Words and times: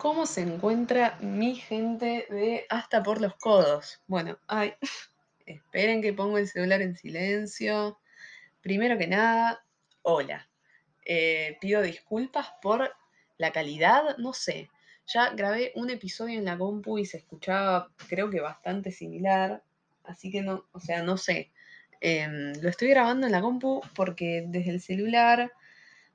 ¿Cómo 0.00 0.24
se 0.24 0.40
encuentra 0.40 1.18
mi 1.20 1.56
gente 1.56 2.26
de 2.30 2.64
hasta 2.70 3.02
por 3.02 3.20
los 3.20 3.34
codos? 3.36 4.00
Bueno, 4.06 4.38
ay, 4.48 4.72
esperen 5.44 6.00
que 6.00 6.14
pongo 6.14 6.38
el 6.38 6.48
celular 6.48 6.80
en 6.80 6.96
silencio. 6.96 7.98
Primero 8.62 8.96
que 8.96 9.06
nada, 9.06 9.62
hola. 10.00 10.48
Eh, 11.04 11.58
pido 11.60 11.82
disculpas 11.82 12.50
por 12.62 12.90
la 13.36 13.52
calidad, 13.52 14.16
no 14.16 14.32
sé. 14.32 14.70
Ya 15.06 15.34
grabé 15.34 15.72
un 15.74 15.90
episodio 15.90 16.38
en 16.38 16.46
la 16.46 16.56
compu 16.56 16.96
y 16.96 17.04
se 17.04 17.18
escuchaba, 17.18 17.92
creo 18.08 18.30
que 18.30 18.40
bastante 18.40 18.92
similar. 18.92 19.62
Así 20.04 20.30
que 20.30 20.40
no, 20.40 20.64
o 20.72 20.80
sea, 20.80 21.02
no 21.02 21.18
sé. 21.18 21.50
Em, 22.00 22.54
lo 22.62 22.70
estoy 22.70 22.88
grabando 22.88 23.26
en 23.26 23.32
la 23.32 23.42
compu 23.42 23.82
porque 23.94 24.44
desde 24.46 24.70
el 24.70 24.80
celular 24.80 25.52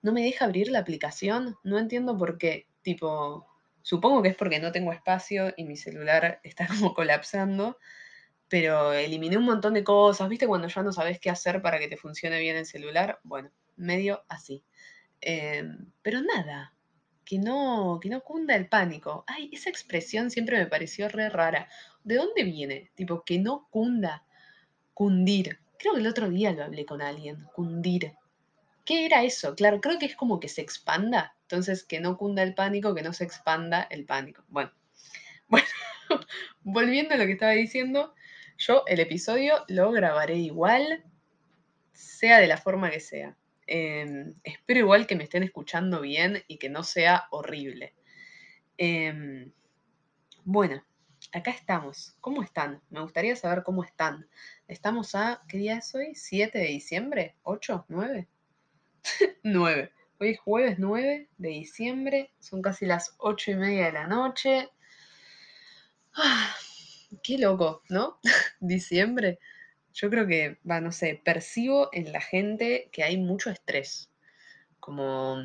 no 0.02 0.12
me 0.12 0.24
deja 0.24 0.46
abrir 0.46 0.70
la 0.70 0.80
aplicación. 0.80 1.56
No 1.64 1.78
entiendo 1.78 2.18
por 2.18 2.40
qué. 2.40 2.66
Tipo, 2.82 3.48
Supongo 3.86 4.24
que 4.24 4.30
es 4.30 4.36
porque 4.36 4.60
no 4.60 4.72
tengo 4.72 4.92
espacio 4.92 5.54
y 5.56 5.64
mi 5.64 5.78
celular 5.78 6.40
está 6.42 6.66
como 6.90 6.96
colapsando, 6.96 7.78
pero 8.48 8.94
eliminé 8.94 9.38
un 9.38 9.46
montón 9.46 9.76
de 9.76 9.84
cosas, 9.84 10.28
¿viste? 10.28 10.48
Cuando 10.48 10.68
ya 10.68 10.82
no 10.82 10.92
sabes 10.92 11.20
qué 11.20 11.30
hacer 11.30 11.62
para 11.62 11.78
que 11.78 11.88
te 11.88 11.96
funcione 11.96 12.40
bien 12.40 12.56
el 12.56 12.66
celular, 12.66 13.20
bueno, 13.24 13.52
medio 13.76 14.24
así. 14.28 14.64
Em, 15.22 15.92
pero 16.02 16.24
nada, 16.24 16.74
que 17.26 17.38
no, 17.38 18.00
que 18.02 18.10
no 18.10 18.22
cunda 18.22 18.56
el 18.56 18.68
pánico. 18.70 19.24
Ay, 19.28 19.52
esa 19.54 19.70
expresión 19.70 20.32
siempre 20.32 20.58
me 20.58 20.66
pareció 20.66 21.08
re 21.08 21.30
rara. 21.30 21.70
¿De 22.04 22.16
dónde 22.16 22.44
viene? 22.44 22.90
Tipo, 22.96 23.24
que 23.24 23.38
no 23.38 23.68
cunda, 23.70 24.26
cundir. 24.96 25.60
Creo 25.78 25.94
que 25.94 26.00
el 26.00 26.08
otro 26.08 26.28
día 26.32 26.54
lo 26.54 26.64
hablé 26.64 26.88
con 26.88 27.04
alguien, 27.04 27.46
cundir. 27.54 28.14
¿Qué 28.84 29.06
era 29.06 29.24
eso? 29.24 29.54
Claro, 29.54 29.80
creo 29.80 30.00
que 30.00 30.08
es 30.08 30.16
como 30.16 30.40
que 30.40 30.50
se 30.50 30.62
expanda. 30.62 31.35
Entonces, 31.46 31.84
que 31.84 32.00
no 32.00 32.18
cunda 32.18 32.42
el 32.42 32.56
pánico, 32.56 32.96
que 32.96 33.04
no 33.04 33.14
se 33.14 33.24
expanda 33.24 33.88
el 33.90 34.06
pánico. 34.06 34.44
Bueno, 35.48 35.62
volviendo 36.64 37.14
a 37.14 37.18
lo 37.18 37.26
que 37.26 37.34
estaba 37.34 37.52
diciendo, 37.52 38.16
yo 38.58 38.84
el 38.88 39.00
episodio 39.00 39.64
lo 39.68 39.92
grabaré 39.92 40.38
igual, 40.38 41.04
sea 41.94 42.40
de 42.40 42.48
la 42.48 42.58
forma 42.58 42.90
que 42.90 43.00
sea. 43.00 43.38
Em, 43.68 44.34
espero 44.44 44.80
igual 44.80 45.06
que 45.06 45.16
me 45.16 45.24
estén 45.24 45.44
escuchando 45.44 46.02
bien 46.02 46.44
y 46.48 46.58
que 46.58 46.70
no 46.70 46.84
sea 46.84 47.28
horrible. 47.30 47.94
Em, 48.78 49.52
bueno, 50.44 50.84
acá 51.32 51.52
estamos. 51.52 52.16
¿Cómo 52.22 52.42
están? 52.42 52.82
Me 52.90 53.02
gustaría 53.02 53.36
saber 53.36 53.64
cómo 53.64 53.84
están. 53.84 54.28
Estamos 54.68 55.14
a, 55.14 55.44
¿qué 55.48 55.58
día 55.60 55.78
es 55.78 55.94
hoy? 55.94 56.16
¿7 56.16 56.52
de 56.54 56.68
diciembre? 56.68 57.36
¿8? 57.44 57.86
¿9? 57.88 58.28
9. 59.44 59.92
Hoy 60.26 60.32
es 60.32 60.40
jueves 60.40 60.80
9 60.80 61.30
de 61.38 61.50
diciembre, 61.50 62.32
son 62.40 62.64
casi 62.64 62.88
las 62.88 63.14
8 63.20 63.52
y 63.52 63.56
media 63.58 63.86
de 63.86 63.92
la 63.92 64.08
noche. 64.08 64.70
Ah, 66.16 66.52
qué 67.22 67.38
loco, 67.38 67.84
¿no? 67.90 68.18
diciembre. 68.60 69.38
Yo 69.94 70.10
creo 70.10 70.26
que, 70.26 70.58
va, 70.68 70.82
no 70.82 70.92
sé, 70.92 71.22
percibo 71.24 71.90
en 71.94 72.12
la 72.12 72.22
gente 72.22 72.90
que 72.92 73.04
hay 73.04 73.18
mucho 73.18 73.52
estrés. 73.52 74.10
Como 74.80 75.44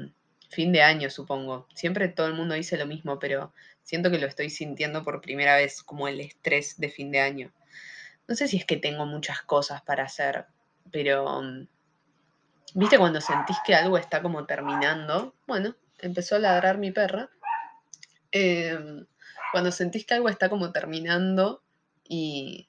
fin 0.48 0.72
de 0.72 0.80
año, 0.80 1.10
supongo. 1.10 1.68
Siempre 1.74 2.08
todo 2.08 2.28
el 2.28 2.34
mundo 2.34 2.54
dice 2.54 2.78
lo 2.78 2.86
mismo, 2.86 3.18
pero 3.18 3.52
siento 3.82 4.10
que 4.10 4.18
lo 4.18 4.26
estoy 4.26 4.48
sintiendo 4.48 5.04
por 5.04 5.20
primera 5.20 5.56
vez, 5.56 5.82
como 5.82 6.08
el 6.08 6.20
estrés 6.20 6.80
de 6.80 6.88
fin 6.88 7.10
de 7.10 7.20
año. 7.20 7.52
No 8.28 8.34
sé 8.34 8.48
si 8.48 8.56
es 8.56 8.64
que 8.64 8.78
tengo 8.78 9.04
muchas 9.04 9.42
cosas 9.42 9.82
para 9.82 10.04
hacer, 10.04 10.46
pero 10.90 11.42
¿Viste 12.74 12.98
cuando 12.98 13.20
sentís 13.20 13.56
que 13.64 13.74
algo 13.74 13.98
está 13.98 14.22
como 14.22 14.46
terminando? 14.46 15.34
Bueno, 15.46 15.74
empezó 15.98 16.36
a 16.36 16.38
ladrar 16.38 16.78
mi 16.78 16.92
perra. 16.92 17.30
Em, 18.30 19.06
cuando 19.52 19.72
sentís 19.72 20.06
que 20.06 20.14
algo 20.14 20.28
está 20.28 20.48
como 20.48 20.70
terminando 20.70 21.62
y, 22.04 22.68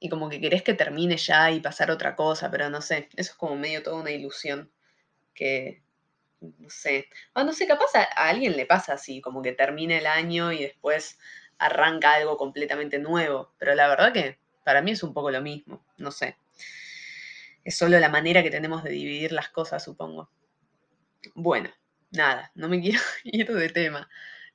y, 0.00 0.08
como 0.08 0.30
que 0.30 0.40
querés 0.40 0.62
que 0.62 0.74
termine 0.74 1.16
ya 1.18 1.50
y 1.50 1.60
pasar 1.60 1.90
otra 1.90 2.16
cosa, 2.16 2.50
pero 2.50 2.70
no 2.70 2.80
sé, 2.80 3.08
eso 3.16 3.32
es 3.32 3.34
como 3.36 3.56
medio 3.56 3.82
toda 3.82 4.00
una 4.00 4.10
ilusión 4.10 4.70
que, 5.34 5.82
no 6.40 6.70
sé, 6.70 7.08
ah, 7.34 7.44
no 7.44 7.52
sé, 7.52 7.66
capaz 7.66 7.94
a, 7.94 8.02
a 8.02 8.28
alguien 8.30 8.56
le 8.56 8.66
pasa 8.66 8.94
así, 8.94 9.20
como 9.20 9.42
que 9.42 9.52
termina 9.52 9.98
el 9.98 10.06
año 10.06 10.52
y 10.52 10.62
después 10.62 11.18
arranca 11.58 12.14
algo 12.14 12.36
completamente 12.38 12.98
nuevo, 12.98 13.52
pero 13.58 13.74
la 13.74 13.88
verdad 13.88 14.12
que 14.12 14.38
para 14.64 14.82
mí 14.82 14.92
es 14.92 15.02
un 15.02 15.14
poco 15.14 15.30
lo 15.30 15.42
mismo, 15.42 15.84
no 15.98 16.10
sé. 16.10 16.36
Es 17.64 17.76
solo 17.76 17.98
la 17.98 18.08
manera 18.08 18.42
que 18.42 18.50
tenemos 18.50 18.82
de 18.82 18.90
dividir 18.90 19.32
las 19.32 19.48
cosas, 19.48 19.84
supongo. 19.84 20.30
Bueno, 21.34 21.70
nada, 22.10 22.50
no 22.54 22.68
me 22.68 22.80
quiero 22.80 23.00
ir 23.24 23.52
de 23.52 23.68
tema. 23.68 24.08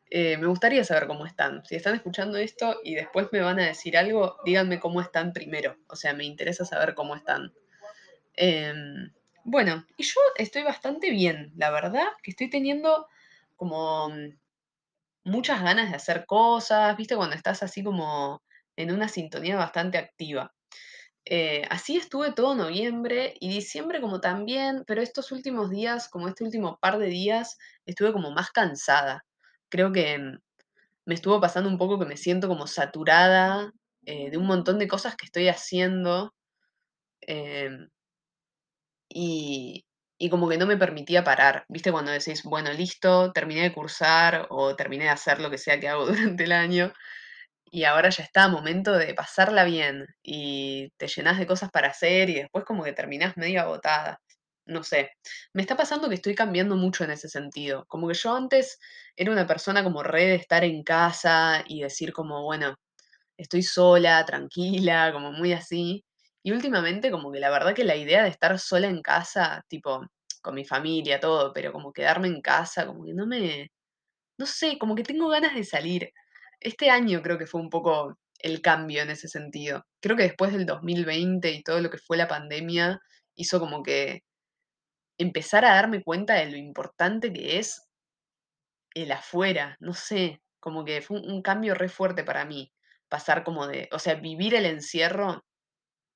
Eh, 0.09 0.37
me 0.37 0.47
gustaría 0.47 0.83
saber 0.83 1.07
cómo 1.07 1.25
están. 1.25 1.65
Si 1.65 1.75
están 1.75 1.95
escuchando 1.95 2.37
esto 2.37 2.79
y 2.83 2.95
después 2.95 3.27
me 3.31 3.41
van 3.41 3.59
a 3.59 3.65
decir 3.65 3.97
algo, 3.97 4.37
díganme 4.45 4.79
cómo 4.79 5.01
están 5.01 5.33
primero. 5.33 5.77
O 5.87 5.95
sea, 5.95 6.13
me 6.13 6.23
interesa 6.23 6.65
saber 6.65 6.95
cómo 6.95 7.15
están. 7.15 7.53
Em, 8.33 9.11
bueno, 9.43 9.85
y 9.97 10.03
yo 10.03 10.19
estoy 10.37 10.63
bastante 10.63 11.09
bien, 11.09 11.51
la 11.55 11.71
verdad, 11.71 12.07
que 12.23 12.31
estoy 12.31 12.49
teniendo 12.49 13.07
como 13.55 14.11
muchas 15.23 15.61
ganas 15.61 15.89
de 15.89 15.95
hacer 15.95 16.25
cosas, 16.25 16.95
viste, 16.97 17.15
cuando 17.15 17.35
estás 17.35 17.63
así 17.63 17.83
como 17.83 18.41
en 18.75 18.91
una 18.91 19.09
sintonía 19.09 19.57
bastante 19.57 19.97
activa. 19.97 20.53
Eh, 21.29 21.63
así 21.69 21.97
estuve 21.97 22.31
todo 22.31 22.55
noviembre 22.55 23.35
y 23.39 23.49
diciembre 23.49 23.99
como 24.01 24.21
también, 24.21 24.83
pero 24.87 25.01
estos 25.01 25.31
últimos 25.33 25.69
días, 25.69 26.07
como 26.09 26.27
este 26.29 26.43
último 26.45 26.77
par 26.79 26.97
de 26.99 27.07
días, 27.07 27.57
estuve 27.85 28.13
como 28.13 28.31
más 28.31 28.51
cansada. 28.51 29.25
Creo 29.69 29.91
que 29.91 30.17
mm, 30.17 30.39
me 31.05 31.15
estuvo 31.15 31.41
pasando 31.41 31.69
un 31.69 31.77
poco 31.79 31.99
que 31.99 32.05
me 32.05 32.17
siento 32.17 32.47
como 32.49 32.67
saturada 32.67 33.73
eh, 34.05 34.31
de 34.31 34.37
un 34.37 34.47
montón 34.47 34.79
de 34.79 34.87
cosas 34.89 35.15
que 35.17 35.25
estoy 35.27 35.49
haciendo 35.49 36.33
em, 37.21 37.89
y, 39.09 39.85
y 40.17 40.29
como 40.29 40.49
que 40.49 40.57
no 40.57 40.65
me 40.65 40.77
permitía 40.77 41.23
parar. 41.23 41.65
¿Viste 41.69 41.91
cuando 41.91 42.11
decís, 42.11 42.43
bueno, 42.43 42.71
listo, 42.73 43.31
terminé 43.33 43.61
de 43.63 43.73
cursar 43.73 44.47
o 44.49 44.75
terminé 44.75 45.05
de 45.05 45.09
hacer 45.11 45.39
lo 45.41 45.49
que 45.49 45.57
sea 45.57 45.79
que 45.79 45.89
hago 45.89 46.05
durante 46.07 46.43
el 46.43 46.51
año? 46.51 46.93
Y 47.71 47.83
ahora 47.85 48.09
ya 48.09 48.23
está, 48.23 48.47
momento 48.47 48.93
de 48.97 49.13
pasarla 49.13 49.63
bien 49.63 50.05
y 50.23 50.89
te 50.97 51.07
llenas 51.07 51.37
de 51.39 51.47
cosas 51.47 51.69
para 51.71 51.89
hacer 51.89 52.29
y 52.29 52.35
después 52.35 52.65
como 52.65 52.83
que 52.83 52.93
terminás 52.93 53.37
medio 53.37 53.61
agotada. 53.61 54.19
No 54.65 54.83
sé, 54.83 55.11
me 55.53 55.61
está 55.61 55.77
pasando 55.77 56.09
que 56.09 56.15
estoy 56.15 56.35
cambiando 56.35 56.75
mucho 56.75 57.03
en 57.05 57.11
ese 57.11 57.29
sentido. 57.29 57.85
Como 57.87 58.07
que 58.09 58.13
yo 58.15 58.35
antes 58.35 58.79
era 59.15 59.31
una 59.31 59.47
persona 59.47 59.83
como 59.83 60.03
re 60.03 60.25
de 60.25 60.35
estar 60.35 60.63
en 60.65 60.83
casa 60.83 61.63
y 61.67 61.81
decir 61.83 62.11
como, 62.13 62.43
bueno, 62.43 62.75
estoy 63.37 63.63
sola, 63.63 64.25
tranquila, 64.25 65.11
como 65.13 65.31
muy 65.31 65.53
así. 65.53 66.03
Y 66.43 66.51
últimamente 66.51 67.11
como 67.11 67.31
que 67.31 67.39
la 67.39 67.49
verdad 67.49 67.75
que 67.75 67.83
la 67.83 67.95
idea 67.95 68.23
de 68.23 68.29
estar 68.29 68.57
sola 68.59 68.87
en 68.87 69.01
casa, 69.01 69.63
tipo, 69.67 70.05
con 70.41 70.55
mi 70.55 70.65
familia, 70.65 71.19
todo, 71.19 71.53
pero 71.53 71.71
como 71.73 71.93
quedarme 71.93 72.27
en 72.29 72.41
casa, 72.41 72.85
como 72.87 73.05
que 73.05 73.13
no 73.13 73.27
me, 73.27 73.69
no 74.37 74.45
sé, 74.45 74.77
como 74.79 74.95
que 74.95 75.03
tengo 75.03 75.29
ganas 75.29 75.55
de 75.55 75.63
salir. 75.63 76.11
Este 76.59 76.89
año 76.89 77.21
creo 77.21 77.37
que 77.37 77.45
fue 77.47 77.61
un 77.61 77.69
poco 77.69 78.17
el 78.39 78.61
cambio 78.61 79.01
en 79.01 79.09
ese 79.09 79.27
sentido. 79.27 79.85
Creo 80.01 80.15
que 80.15 80.23
después 80.23 80.53
del 80.53 80.65
2020 80.65 81.51
y 81.51 81.63
todo 81.63 81.81
lo 81.81 81.89
que 81.89 81.97
fue 81.97 82.17
la 82.17 82.27
pandemia 82.27 82.99
hizo 83.35 83.59
como 83.59 83.83
que 83.83 84.23
empezar 85.17 85.65
a 85.65 85.75
darme 85.75 86.03
cuenta 86.03 86.35
de 86.35 86.51
lo 86.51 86.57
importante 86.57 87.33
que 87.33 87.57
es 87.59 87.87
el 88.93 89.11
afuera, 89.11 89.77
no 89.79 89.93
sé, 89.93 90.41
como 90.59 90.85
que 90.85 91.01
fue 91.01 91.19
un, 91.19 91.41
cambio 91.41 91.75
re 91.75 91.89
fuerte 91.89 92.23
para 92.23 92.45
mí, 92.45 92.71
pasar 93.09 93.43
como 93.43 93.67
de, 93.67 93.89
o 93.91 93.99
sea, 93.99 94.15
vivir 94.15 94.55
el 94.55 94.65
encierro, 94.65 95.45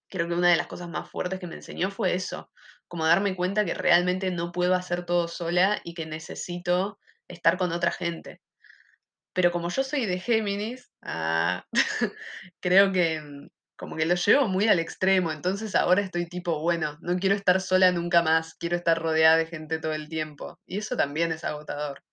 creo 0.09 0.28
que 0.28 0.34
una 0.35 0.50
de 0.50 0.58
las 0.58 0.68
cosas 0.68 0.90
más 0.90 1.09
fuertes 1.09 1.40
que 1.40 1.47
me 1.47 1.56
enseñó 1.56 1.91
fue 1.91 2.16
eso, 2.16 2.52
como 2.88 3.06
darme 3.06 3.35
cuenta 3.35 3.66
que 3.66 3.73
realmente 3.73 4.31
no 4.31 4.52
puedo 4.52 4.75
hacer 4.75 5.06
todo 5.06 5.28
sola 5.28 5.79
y 5.84 5.94
que 5.94 6.06
necesito 6.06 7.00
estar 7.28 7.58
con 7.58 7.72
otra 7.72 7.91
gente. 7.91 8.41
Pero 9.34 9.52
como 9.52 9.70
yo 9.70 9.84
soy 9.84 10.06
de 10.06 10.20
Géminis, 10.20 10.92
ah, 11.02 11.66
creo 12.60 12.92
que 12.92 13.22
mm, 13.22 13.48
como 13.82 13.96
que 13.96 14.06
lo 14.06 14.16
llevo 14.16 14.48
muy 14.48 14.68
al 14.68 14.80
extremo, 14.80 15.32
entonces 15.32 15.74
ahora 15.74 16.02
estoy 16.02 16.28
tipo, 16.28 16.60
bueno, 16.62 16.98
no 17.02 17.18
quiero 17.18 17.36
estar 17.36 17.60
sola 17.60 17.92
nunca 17.92 18.22
más, 18.22 18.54
quiero 18.56 18.76
estar 18.76 19.02
rodeada 19.02 19.38
de 19.38 19.48
gente 19.48 19.80
todo 19.80 19.94
el 19.94 20.08
tiempo. 20.08 20.60
Y 20.68 20.78
eso 20.78 20.96
también 20.96 21.32
es 21.32 21.44
agotador. 21.44 22.04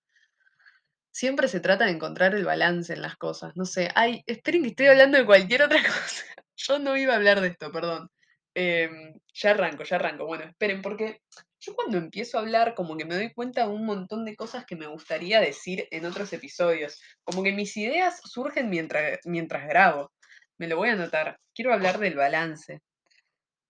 Siempre 1.11 1.47
se 1.47 1.59
trata 1.59 1.85
de 1.85 1.91
encontrar 1.91 2.33
el 2.33 2.45
balance 2.45 2.93
en 2.93 3.01
las 3.03 3.17
cosas, 3.17 3.55
no 3.55 3.65
sé. 3.65 3.89
Ay, 3.93 4.23
esperen 4.25 4.63
que 4.63 4.69
estoy 4.69 4.87
hablando 4.87 5.17
de 5.17 5.25
cualquier 5.25 5.61
otra 5.63 5.81
cosa. 5.83 6.23
Yo 6.55 6.79
no 6.79 6.97
iba 6.97 7.13
a 7.13 7.17
hablar 7.17 7.41
de 7.41 7.49
esto, 7.49 7.71
perdón. 7.71 8.09
Em, 8.55 9.13
ya 9.33 9.51
arranco, 9.51 9.83
ya 9.83 9.97
arranco. 9.97 10.25
Bueno, 10.25 10.45
esperen, 10.45 10.81
porque 10.81 11.21
yo 11.59 11.75
cuando 11.75 11.97
empiezo 11.97 12.37
a 12.37 12.41
hablar, 12.41 12.73
como 12.73 12.95
que 12.95 13.05
me 13.05 13.15
doy 13.15 13.33
cuenta 13.33 13.63
de 13.65 13.73
un 13.73 13.85
montón 13.85 14.25
de 14.25 14.35
cosas 14.35 14.65
que 14.65 14.75
me 14.75 14.87
gustaría 14.87 15.41
decir 15.41 15.87
en 15.91 16.05
otros 16.05 16.31
episodios. 16.31 17.01
Como 17.23 17.43
que 17.43 17.51
mis 17.51 17.75
ideas 17.75 18.21
surgen 18.23 18.69
mientras, 18.69 19.19
mientras 19.25 19.67
grabo. 19.67 20.11
Me 20.57 20.67
lo 20.67 20.77
voy 20.77 20.89
a 20.89 20.93
anotar. 20.93 21.39
Quiero 21.53 21.73
hablar 21.73 21.99
del 21.99 22.15
balance. 22.15 22.81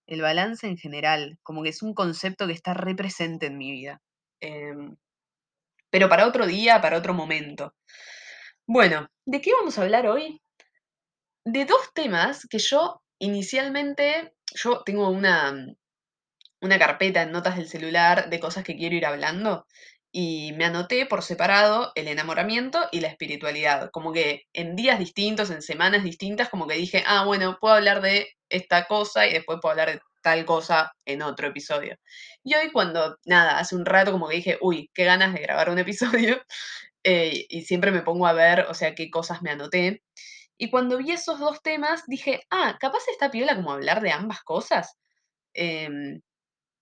El 0.06 0.22
balance 0.22 0.66
en 0.66 0.76
general, 0.76 1.38
como 1.42 1.62
que 1.62 1.70
es 1.70 1.82
un 1.82 1.94
concepto 1.94 2.46
que 2.46 2.52
está 2.52 2.74
represente 2.74 3.46
en 3.46 3.58
mi 3.58 3.72
vida. 3.72 4.00
Em, 4.40 4.96
pero 5.90 6.08
para 6.08 6.26
otro 6.26 6.46
día, 6.46 6.80
para 6.80 6.98
otro 6.98 7.14
momento. 7.14 7.74
Bueno, 8.66 9.08
¿de 9.26 9.40
qué 9.40 9.52
vamos 9.52 9.78
a 9.78 9.82
hablar 9.82 10.06
hoy? 10.06 10.40
De 11.44 11.64
dos 11.64 11.92
temas 11.92 12.46
que 12.48 12.58
yo 12.58 13.02
inicialmente, 13.18 14.32
yo 14.54 14.82
tengo 14.84 15.10
una, 15.10 15.54
una 16.60 16.78
carpeta 16.78 17.22
en 17.22 17.32
notas 17.32 17.56
del 17.56 17.68
celular 17.68 18.30
de 18.30 18.40
cosas 18.40 18.64
que 18.64 18.76
quiero 18.76 18.94
ir 18.96 19.06
hablando 19.06 19.66
y 20.12 20.52
me 20.56 20.64
anoté 20.64 21.06
por 21.06 21.22
separado 21.22 21.92
el 21.94 22.08
enamoramiento 22.08 22.88
y 22.90 23.00
la 23.00 23.08
espiritualidad, 23.08 23.90
como 23.92 24.12
que 24.12 24.42
en 24.52 24.74
días 24.74 24.98
distintos, 24.98 25.50
en 25.50 25.62
semanas 25.62 26.02
distintas, 26.02 26.48
como 26.48 26.66
que 26.66 26.74
dije, 26.74 27.04
ah, 27.06 27.24
bueno, 27.24 27.58
puedo 27.60 27.74
hablar 27.74 28.00
de 28.02 28.28
esta 28.48 28.86
cosa 28.86 29.26
y 29.26 29.32
después 29.32 29.58
puedo 29.62 29.70
hablar 29.70 29.92
de 29.92 30.00
tal 30.22 30.44
cosa 30.44 30.92
en 31.04 31.22
otro 31.22 31.48
episodio. 31.48 31.96
Y 32.42 32.54
hoy 32.54 32.70
cuando, 32.72 33.16
nada, 33.24 33.58
hace 33.58 33.76
un 33.76 33.86
rato 33.86 34.12
como 34.12 34.28
que 34.28 34.36
dije, 34.36 34.58
uy, 34.60 34.90
qué 34.94 35.04
ganas 35.04 35.32
de 35.32 35.40
grabar 35.40 35.70
un 35.70 35.78
episodio, 35.78 36.42
eh, 37.04 37.46
y 37.48 37.62
siempre 37.62 37.92
me 37.92 38.02
pongo 38.02 38.26
a 38.26 38.32
ver, 38.32 38.66
o 38.68 38.74
sea, 38.74 38.94
qué 38.94 39.10
cosas 39.10 39.42
me 39.42 39.50
anoté. 39.50 40.02
Y 40.58 40.70
cuando 40.70 40.98
vi 40.98 41.12
esos 41.12 41.38
dos 41.40 41.62
temas, 41.62 42.02
dije, 42.06 42.42
ah, 42.50 42.76
capaz 42.80 43.08
está 43.08 43.30
piola 43.30 43.56
como 43.56 43.72
hablar 43.72 44.02
de 44.02 44.12
ambas 44.12 44.42
cosas. 44.42 44.96
Em, 45.54 46.20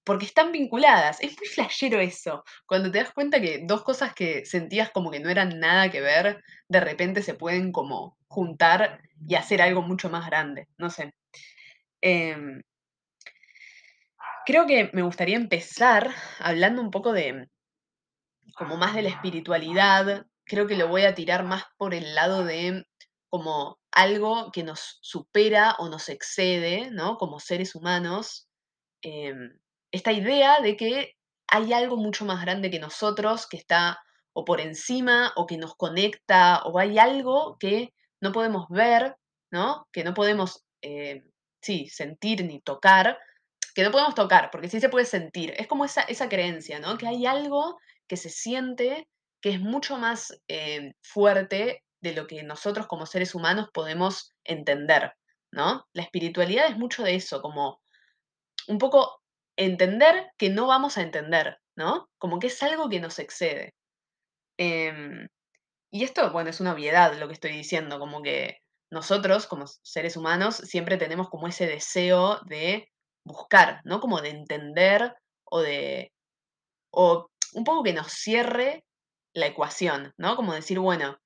porque 0.08 0.24
están 0.24 0.52
vinculadas. 0.52 1.20
Es 1.20 1.36
muy 1.36 1.46
flashero 1.46 2.00
eso. 2.00 2.42
Cuando 2.66 2.90
te 2.90 2.96
das 2.96 3.12
cuenta 3.12 3.42
que 3.42 3.60
dos 3.66 3.82
cosas 3.82 4.14
que 4.14 4.46
sentías 4.46 4.90
como 4.90 5.10
que 5.10 5.20
no 5.20 5.28
eran 5.28 5.60
nada 5.60 5.90
que 5.90 6.00
ver, 6.00 6.42
de 6.66 6.80
repente 6.80 7.20
se 7.20 7.34
pueden 7.34 7.72
como 7.72 8.16
juntar 8.26 9.02
y 9.28 9.34
hacer 9.34 9.60
algo 9.60 9.82
mucho 9.82 10.08
más 10.08 10.24
grande. 10.26 10.66
No 10.78 10.88
sé. 10.88 11.12
Em, 12.00 12.62
creo 14.46 14.66
que 14.66 14.88
me 14.94 15.02
gustaría 15.02 15.36
empezar 15.36 16.10
hablando 16.38 16.80
un 16.80 16.90
poco 16.90 17.12
de 17.12 17.46
como 18.56 18.78
más 18.78 18.94
de 18.94 19.02
la 19.02 19.10
espiritualidad. 19.10 20.24
Creo 20.46 20.66
que 20.66 20.76
lo 20.76 20.88
voy 20.88 21.02
a 21.02 21.14
tirar 21.14 21.44
más 21.44 21.64
por 21.76 21.92
el 21.92 22.14
lado 22.14 22.44
de 22.44 22.82
como 23.28 23.78
algo 23.92 24.50
que 24.52 24.62
nos 24.62 25.00
supera 25.02 25.76
o 25.78 25.90
nos 25.90 26.08
excede, 26.08 26.90
¿no? 26.92 27.18
Como 27.18 27.40
seres 27.40 27.74
humanos. 27.74 28.48
Em, 29.02 29.50
esta 29.90 30.12
idea 30.12 30.60
de 30.60 30.76
que 30.76 31.14
hay 31.46 31.72
algo 31.72 31.96
mucho 31.96 32.24
más 32.24 32.42
grande 32.42 32.70
que 32.70 32.78
nosotros, 32.78 33.46
que 33.46 33.56
está 33.56 33.98
o 34.32 34.44
por 34.44 34.60
encima 34.60 35.32
o 35.36 35.46
que 35.46 35.56
nos 35.56 35.74
conecta, 35.74 36.62
o 36.64 36.78
hay 36.78 36.98
algo 36.98 37.56
que 37.58 37.92
no 38.20 38.32
podemos 38.32 38.68
ver, 38.68 39.16
¿no? 39.50 39.88
Que 39.92 40.04
no 40.04 40.14
podemos, 40.14 40.64
eh, 40.82 41.24
sí, 41.62 41.88
sentir 41.88 42.44
ni 42.44 42.60
tocar, 42.60 43.18
que 43.74 43.82
no 43.82 43.90
podemos 43.90 44.14
tocar, 44.14 44.50
porque 44.50 44.68
sí 44.68 44.80
se 44.80 44.88
puede 44.88 45.06
sentir. 45.06 45.54
Es 45.56 45.66
como 45.66 45.84
esa, 45.84 46.02
esa 46.02 46.28
creencia, 46.28 46.78
¿no? 46.78 46.98
Que 46.98 47.08
hay 47.08 47.26
algo 47.26 47.78
que 48.06 48.16
se 48.16 48.30
siente 48.30 49.08
que 49.40 49.50
es 49.50 49.60
mucho 49.60 49.96
más 49.96 50.36
eh, 50.48 50.92
fuerte 51.02 51.84
de 52.00 52.12
lo 52.12 52.26
que 52.26 52.42
nosotros 52.42 52.86
como 52.86 53.06
seres 53.06 53.34
humanos 53.34 53.68
podemos 53.72 54.34
entender, 54.44 55.12
¿no? 55.52 55.86
La 55.92 56.02
espiritualidad 56.02 56.68
es 56.68 56.76
mucho 56.76 57.02
de 57.02 57.14
eso, 57.14 57.40
como 57.40 57.80
un 58.68 58.78
poco 58.78 59.22
entender 59.58 60.30
que 60.38 60.50
no 60.50 60.66
vamos 60.66 60.96
a 60.96 61.02
entender, 61.02 61.58
¿no? 61.76 62.08
Como 62.18 62.38
que 62.38 62.46
es 62.46 62.62
algo 62.62 62.88
que 62.88 63.00
nos 63.00 63.18
excede. 63.18 63.74
Em, 64.58 65.28
y 65.92 66.04
esto, 66.04 66.30
bueno, 66.32 66.50
es 66.50 66.60
una 66.60 66.72
obviedad 66.72 67.14
lo 67.18 67.26
que 67.28 67.34
estoy 67.34 67.52
diciendo, 67.52 67.98
como 67.98 68.22
que 68.22 68.58
nosotros 68.90 69.46
como 69.46 69.66
seres 69.66 70.16
humanos 70.16 70.56
siempre 70.56 70.96
tenemos 70.96 71.28
como 71.28 71.48
ese 71.48 71.66
deseo 71.66 72.40
de 72.46 72.88
buscar, 73.24 73.80
¿no? 73.84 74.00
Como 74.00 74.20
de 74.20 74.30
entender 74.30 75.14
o 75.44 75.60
de, 75.60 76.12
o 76.92 77.28
un 77.54 77.64
poco 77.64 77.82
que 77.82 77.92
nos 77.92 78.12
cierre 78.12 78.84
la 79.34 79.46
ecuación, 79.46 80.12
¿no? 80.18 80.36
Como 80.36 80.54
decir, 80.54 80.78
bueno, 80.78 81.18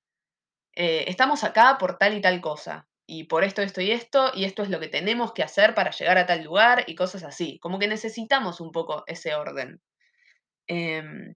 eh, 0.75 1.05
estamos 1.08 1.44
acá 1.44 1.76
por 1.79 1.99
tal 1.99 2.17
y 2.17 2.23
tal 2.23 2.40
cosa, 2.40 2.87
y 3.06 3.25
por 3.25 3.44
esto, 3.44 3.62
esto 3.62 3.81
y 3.81 3.90
esto, 3.90 4.32
y 4.34 4.44
esto 4.44 4.62
es 4.62 4.70
lo 4.70 4.81
que 4.81 4.88
tenemos 4.88 5.32
que 5.32 5.43
hacer 5.43 5.75
para 5.75 5.90
llegar 5.90 6.19
a 6.19 6.26
tal 6.26 6.44
lugar 6.44 6.84
y 6.87 6.94
cosas 6.94 7.25
así. 7.25 7.58
Como 7.60 7.78
que 7.78 7.88
necesitamos 7.88 8.60
un 8.60 8.72
poco 8.72 9.04
ese 9.06 9.34
orden. 9.34 9.81
Em, 10.69 11.34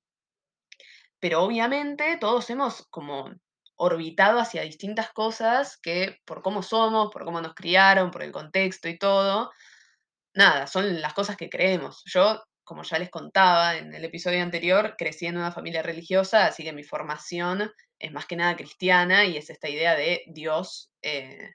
pero 1.21 1.43
obviamente 1.43 2.17
todos 2.19 2.49
hemos 2.51 2.87
como 2.89 3.31
orbitado 3.77 4.39
hacia 4.41 4.63
distintas 4.63 5.13
cosas 5.13 5.79
que 5.79 6.19
por 6.25 6.43
cómo 6.43 6.63
somos, 6.63 7.11
por 7.13 7.25
cómo 7.25 7.41
nos 7.41 7.55
criaron, 7.55 8.11
por 8.11 8.23
el 8.23 8.33
contexto 8.33 8.89
y 8.89 8.99
todo, 8.99 9.51
nada, 10.35 10.67
son 10.67 11.01
las 11.01 11.15
cosas 11.15 11.37
que 11.37 11.51
creemos. 11.51 12.03
Yo, 12.07 12.43
como 12.67 12.83
ya 12.83 12.99
les 12.99 13.11
contaba 13.11 13.77
en 13.77 13.95
el 13.95 14.05
episodio 14.05 14.43
anterior, 14.43 14.97
crecí 14.99 15.27
en 15.27 15.39
una 15.39 15.53
familia 15.53 15.83
religiosa, 15.83 16.47
así 16.47 16.65
que 16.65 16.73
mi 16.73 16.83
formación 16.83 17.71
es 17.99 18.13
más 18.13 18.27
que 18.27 18.37
nada 18.37 18.57
cristiana 18.57 19.25
y 19.25 19.37
es 19.37 19.49
esta 19.51 19.69
idea 19.69 19.95
de 19.95 20.25
Dios, 20.27 20.91
eh, 21.01 21.53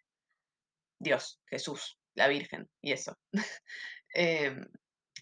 Dios, 0.99 1.41
Jesús, 1.47 1.97
la 2.15 2.27
Virgen 2.29 2.69
y 2.81 2.93
eso. 2.93 3.17
Em, 4.13 4.65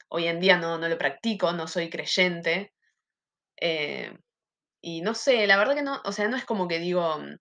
hoy 0.10 0.28
en 0.28 0.40
día 0.40 0.58
no, 0.58 0.80
no, 0.80 0.90
lo 0.90 0.98
practico, 0.98 1.52
no 1.54 1.68
soy 1.68 1.90
creyente. 1.92 2.74
Eh, 3.62 4.12
y 4.82 5.02
no 5.02 5.14
sé, 5.16 5.46
la 5.48 5.58
verdad 5.58 5.76
que 5.76 5.84
no, 5.84 6.02
o 6.06 6.12
sea, 6.12 6.28
no 6.28 6.38
es 6.38 6.46
como 6.46 6.68
que 6.68 6.80
digo, 6.80 7.20
mm, 7.20 7.38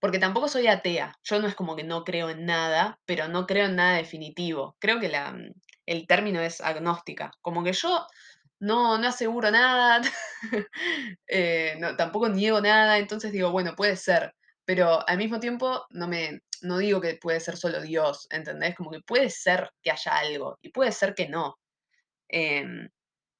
porque 0.00 0.18
tampoco 0.18 0.48
soy 0.48 0.66
atea, 0.66 1.14
yo 1.22 1.40
no 1.40 1.48
es 1.48 1.54
como 1.54 1.76
que 1.76 1.84
no 1.84 2.04
creo 2.04 2.28
en 2.30 2.44
nada, 2.44 2.98
pero 3.06 3.28
no 3.28 3.46
creo 3.46 3.66
en 3.66 3.76
nada 3.76 3.96
definitivo. 3.96 4.76
Creo 4.80 5.00
que 5.00 5.08
la, 5.08 5.32
mm, 5.32 5.52
el 5.86 6.06
término 6.06 6.40
es 6.40 6.60
agnóstica, 6.60 7.32
como 7.40 7.64
que 7.64 7.72
yo 7.72 8.06
no, 8.60 8.98
no 8.98 9.08
aseguro 9.08 9.50
nada, 9.50 10.00
eh, 11.26 11.76
no, 11.78 11.96
tampoco 11.96 12.28
niego 12.28 12.60
nada, 12.60 12.98
entonces 12.98 13.32
digo, 13.32 13.50
bueno, 13.50 13.74
puede 13.74 13.96
ser, 13.96 14.34
pero 14.64 15.06
al 15.08 15.18
mismo 15.18 15.40
tiempo 15.40 15.84
no 15.90 16.06
me, 16.06 16.42
no 16.62 16.78
digo 16.78 17.00
que 17.00 17.16
puede 17.16 17.40
ser 17.40 17.56
solo 17.56 17.80
Dios, 17.80 18.26
¿entendés? 18.30 18.76
Como 18.76 18.90
que 18.90 19.00
puede 19.00 19.30
ser 19.30 19.70
que 19.82 19.90
haya 19.90 20.16
algo 20.16 20.58
y 20.62 20.70
puede 20.70 20.92
ser 20.92 21.14
que 21.14 21.28
no. 21.28 21.58
Em, 22.28 22.88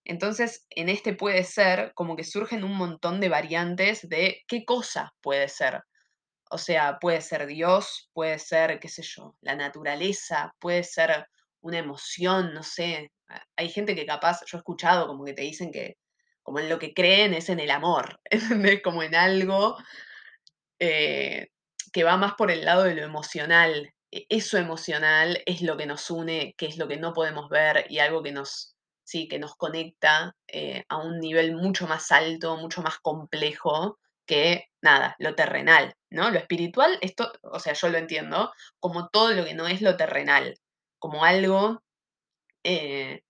entonces, 0.04 0.66
en 0.70 0.88
este 0.88 1.14
puede 1.14 1.44
ser, 1.44 1.92
como 1.94 2.16
que 2.16 2.24
surgen 2.24 2.64
un 2.64 2.76
montón 2.76 3.20
de 3.20 3.28
variantes 3.28 4.08
de 4.08 4.42
qué 4.48 4.64
cosa 4.64 5.14
puede 5.20 5.48
ser. 5.48 5.82
O 6.50 6.58
sea, 6.58 6.98
puede 6.98 7.20
ser 7.20 7.46
Dios, 7.46 8.10
puede 8.12 8.38
ser, 8.38 8.80
qué 8.80 8.88
sé 8.88 9.02
yo, 9.02 9.36
la 9.40 9.54
naturaleza, 9.54 10.52
puede 10.58 10.82
ser 10.82 11.26
una 11.62 11.78
emoción, 11.78 12.54
no 12.54 12.62
sé. 12.62 13.12
Hay 13.56 13.70
gente 13.70 13.94
que 13.94 14.06
capaz, 14.06 14.40
yo 14.46 14.58
he 14.58 14.60
escuchado 14.60 15.06
como 15.06 15.24
que 15.24 15.32
te 15.32 15.42
dicen 15.42 15.72
que 15.72 15.96
como 16.42 16.58
en 16.58 16.68
lo 16.68 16.78
que 16.78 16.92
creen 16.92 17.34
es 17.34 17.48
en 17.48 17.60
el 17.60 17.70
amor, 17.70 18.20
¿entendés? 18.30 18.82
Como 18.82 19.02
en 19.02 19.14
algo 19.14 19.76
eh, 20.78 21.48
que 21.92 22.04
va 22.04 22.16
más 22.16 22.34
por 22.34 22.50
el 22.50 22.64
lado 22.64 22.84
de 22.84 22.94
lo 22.94 23.02
emocional. 23.02 23.94
E, 24.10 24.26
eso 24.28 24.58
emocional 24.58 25.40
es 25.46 25.62
lo 25.62 25.76
que 25.76 25.86
nos 25.86 26.10
une, 26.10 26.54
que 26.56 26.66
es 26.66 26.76
lo 26.76 26.88
que 26.88 26.96
no 26.96 27.12
podemos 27.12 27.48
ver 27.48 27.86
y 27.88 28.00
algo 28.00 28.22
que 28.22 28.32
nos, 28.32 28.74
sí, 29.04 29.28
que 29.28 29.38
nos 29.38 29.54
conecta 29.56 30.34
eh, 30.48 30.84
a 30.88 30.98
un 30.98 31.20
nivel 31.20 31.54
mucho 31.54 31.86
más 31.86 32.10
alto, 32.12 32.56
mucho 32.56 32.82
más 32.82 32.98
complejo 32.98 33.98
que 34.26 34.68
nada, 34.80 35.16
lo 35.18 35.34
terrenal, 35.34 35.94
¿no? 36.10 36.30
Lo 36.30 36.38
espiritual, 36.38 36.98
esto, 37.00 37.32
o 37.42 37.58
sea, 37.58 37.72
yo 37.74 37.88
lo 37.88 37.98
entiendo 37.98 38.52
como 38.78 39.08
todo 39.08 39.32
lo 39.32 39.44
que 39.44 39.54
no 39.54 39.66
es 39.68 39.82
lo 39.82 39.96
terrenal, 39.96 40.56
como 41.02 41.24
algo 41.24 41.82
eh, 42.62 43.22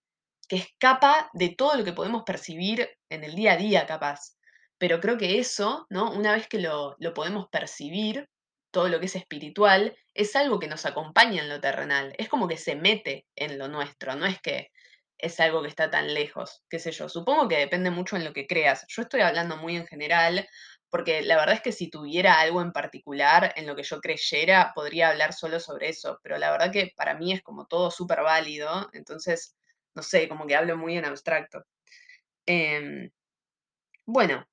que 0.46 0.56
escapa 0.56 1.30
de 1.32 1.54
todo 1.56 1.74
lo 1.74 1.84
que 1.84 1.94
podemos 1.94 2.22
percibir 2.24 2.86
en 3.08 3.24
el 3.24 3.34
día 3.34 3.52
a 3.52 3.56
día, 3.56 3.86
capaz. 3.86 4.36
Pero 4.76 5.00
creo 5.00 5.16
que 5.16 5.38
eso, 5.38 5.86
¿no? 5.88 6.12
Una 6.12 6.34
vez 6.34 6.48
que 6.48 6.60
lo, 6.60 6.96
lo 6.98 7.14
podemos 7.14 7.48
percibir, 7.48 8.28
todo 8.70 8.90
lo 8.90 9.00
que 9.00 9.06
es 9.06 9.16
espiritual, 9.16 9.96
es 10.12 10.36
algo 10.36 10.58
que 10.58 10.68
nos 10.68 10.84
acompaña 10.84 11.40
en 11.40 11.48
lo 11.48 11.62
terrenal. 11.62 12.14
Es 12.18 12.28
como 12.28 12.46
que 12.46 12.58
se 12.58 12.76
mete 12.76 13.26
en 13.36 13.56
lo 13.56 13.68
nuestro, 13.68 14.16
no 14.16 14.26
es 14.26 14.38
que 14.42 14.70
es 15.16 15.40
algo 15.40 15.62
que 15.62 15.68
está 15.68 15.90
tan 15.90 16.12
lejos, 16.12 16.62
qué 16.68 16.78
sé 16.78 16.92
yo. 16.92 17.08
Supongo 17.08 17.48
que 17.48 17.56
depende 17.56 17.90
mucho 17.90 18.16
en 18.16 18.24
lo 18.24 18.34
que 18.34 18.46
creas. 18.46 18.84
Yo 18.88 19.00
estoy 19.00 19.22
hablando 19.22 19.56
muy 19.56 19.76
en 19.76 19.86
general, 19.86 20.46
porque 20.92 21.22
la 21.22 21.36
verdad 21.36 21.54
es 21.54 21.62
que 21.62 21.72
si 21.72 21.88
tuviera 21.88 22.38
algo 22.38 22.60
en 22.60 22.70
particular 22.70 23.54
en 23.56 23.66
lo 23.66 23.74
que 23.74 23.82
yo 23.82 24.02
creyera, 24.02 24.72
podría 24.74 25.08
hablar 25.08 25.32
solo 25.32 25.58
sobre 25.58 25.88
eso, 25.88 26.20
pero 26.22 26.36
la 26.36 26.50
verdad 26.50 26.70
que 26.70 26.92
para 26.94 27.14
mí 27.14 27.32
es 27.32 27.42
como 27.42 27.66
todo 27.66 27.90
súper 27.90 28.20
válido, 28.20 28.90
entonces, 28.92 29.56
no 29.94 30.02
sé, 30.02 30.28
como 30.28 30.46
que 30.46 30.54
hablo 30.54 30.76
muy 30.76 30.98
en 30.98 31.06
abstracto. 31.06 31.64
Em, 32.44 33.10
bueno, 34.04 34.46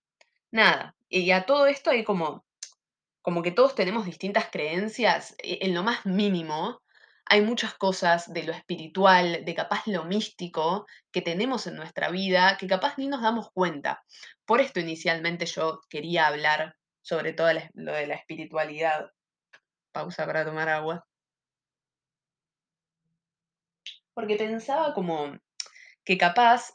nada, 0.51 0.95
y 1.09 1.31
a 1.31 1.45
todo 1.45 1.67
esto 1.67 1.91
hay 1.91 2.05
como, 2.05 2.45
como 3.21 3.43
que 3.43 3.51
todos 3.51 3.75
tenemos 3.75 4.05
distintas 4.05 4.49
creencias, 4.49 5.35
e, 5.43 5.59
en 5.61 5.73
lo 5.73 5.83
más 5.83 6.05
mínimo, 6.05 6.81
hay 7.29 7.41
muchas 7.41 7.75
cosas 7.75 8.33
de 8.33 8.43
lo 8.43 8.51
espiritual, 8.51 9.45
de 9.45 9.55
capaz 9.55 9.85
lo 9.85 10.03
místico 10.03 10.87
que 11.11 11.21
tenemos 11.21 11.67
en 11.67 11.75
nuestra 11.75 12.09
vida 12.09 12.57
que 12.57 12.67
capaz 12.67 12.97
ni 12.97 13.07
nos 13.07 13.21
damos 13.21 13.51
cuenta. 13.51 14.03
Por 14.45 14.61
esto 14.61 14.79
inicialmente 14.79 15.45
yo 15.45 15.81
quería 15.89 16.25
hablar 16.25 16.75
sobre 17.01 17.33
todo 17.33 17.49
lo 17.75 17.93
de 17.93 18.07
la 18.07 18.15
espiritualidad. 18.15 19.11
Pausa 19.91 20.25
para 20.25 20.43
tomar 20.43 20.69
agua. 20.69 21.05
Porque 24.15 24.35
pensaba 24.35 24.93
como 24.95 25.37
que 26.03 26.17
capaz 26.17 26.73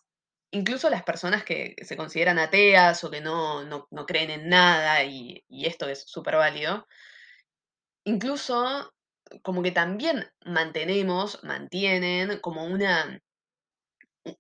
incluso 0.53 0.89
las 0.89 1.03
personas 1.03 1.43
que 1.43 1.75
se 1.83 1.97
consideran 1.97 2.39
ateas 2.39 3.03
o 3.03 3.11
que 3.11 3.21
no, 3.21 3.65
no, 3.65 3.89
no 3.91 4.07
creen 4.07 4.31
en 4.31 4.49
nada, 4.49 5.03
y, 5.03 5.45
y 5.49 5.67
esto 5.67 5.89
es 5.89 6.05
súper 6.07 6.37
válido, 6.37 6.87
incluso 8.05 8.94
como 9.43 9.63
que 9.63 9.73
también 9.73 10.27
mantenemos, 10.45 11.43
mantienen 11.43 12.41
como 12.41 12.65
una, 12.65 13.21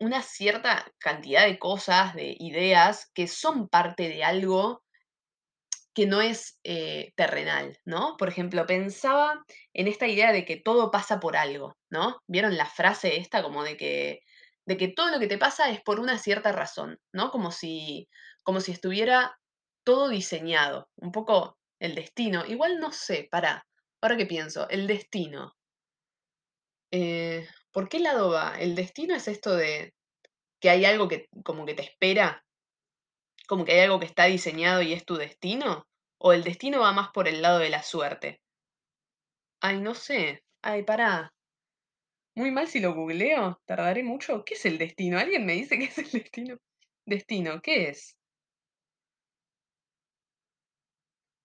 una 0.01 0.23
cierta 0.23 0.87
cantidad 0.99 1.47
de 1.47 1.59
cosas, 1.59 2.15
de 2.15 2.37
ideas 2.39 3.11
que 3.15 3.27
son 3.27 3.69
parte 3.69 4.09
de 4.09 4.25
algo 4.25 4.83
que 5.95 6.07
no 6.07 6.21
es 6.21 6.59
eh, 6.65 7.13
terrenal, 7.15 7.79
¿no? 7.85 8.17
Por 8.19 8.29
ejemplo, 8.29 8.67
pensaba 8.67 9.45
en 9.73 9.87
esta 9.87 10.09
idea 10.09 10.33
de 10.33 10.45
que 10.45 10.57
todo 10.57 10.91
pasa 10.91 11.21
por 11.21 11.37
algo, 11.37 11.77
¿no? 11.89 12.21
¿Vieron 12.27 12.57
la 12.57 12.67
frase 12.67 13.17
esta 13.19 13.43
como 13.43 13.63
de 13.63 13.77
que, 13.77 14.21
de 14.67 14.77
que 14.77 14.89
todo 14.89 15.11
lo 15.11 15.21
que 15.21 15.29
te 15.29 15.39
pasa 15.39 15.71
es 15.71 15.81
por 15.83 16.01
una 16.01 16.19
cierta 16.19 16.51
razón, 16.51 16.99
¿no? 17.13 17.31
Como 17.31 17.53
si, 17.53 18.09
como 18.43 18.61
si 18.61 18.73
estuviera 18.73 19.39
todo 19.85 20.09
diseñado, 20.09 20.89
un 20.97 21.13
poco 21.13 21.59
el 21.79 21.95
destino. 21.95 22.45
Igual 22.45 22.81
no 22.81 22.91
sé, 22.91 23.29
para, 23.31 23.65
ahora 24.05 24.17
que 24.17 24.27
pienso, 24.27 24.69
el 24.69 24.87
destino. 24.87 25.55
eh, 26.93 27.47
¿por 27.73 27.89
qué 27.89 27.99
lado 27.99 28.31
va? 28.31 28.55
¿El 28.59 28.75
destino 28.75 29.15
es 29.15 29.29
esto 29.29 29.55
de 29.57 29.95
que 30.61 30.71
hay 30.71 30.85
algo 30.85 31.09
que 31.09 31.29
como 31.45 31.67
que 31.67 31.75
te 31.75 31.83
espera 31.83 32.45
como 33.47 33.65
que 33.65 33.73
hay 33.73 33.81
algo 33.81 34.01
que 34.01 34.07
está 34.07 34.25
diseñado 34.27 34.83
y 34.83 34.93
es 34.93 35.05
tu 35.05 35.17
destino? 35.17 35.87
¿O 36.19 36.33
el 36.33 36.45
destino 36.45 36.81
va 36.81 36.93
más 36.93 37.11
por 37.11 37.29
el 37.29 37.43
lado 37.43 37.59
de 37.59 37.71
la 37.71 37.83
suerte? 37.83 38.41
Ay, 39.61 39.81
no 39.81 39.95
sé. 39.95 40.43
Ay, 40.63 40.83
pará. 40.85 41.33
Muy 42.37 42.51
mal 42.53 42.69
si 42.69 42.81
lo 42.81 42.95
googleo. 42.95 43.61
Tardaré 43.67 44.03
mucho. 44.05 44.45
¿Qué 44.45 44.55
es 44.55 44.65
el 44.67 44.79
destino? 44.79 45.19
¿Alguien 45.19 45.45
me 45.47 45.55
dice 45.55 45.79
qué 45.79 45.85
es 45.87 45.99
el 45.99 46.11
destino? 46.11 46.57
Destino, 47.07 47.61
¿qué 47.61 47.89
es? 47.91 48.17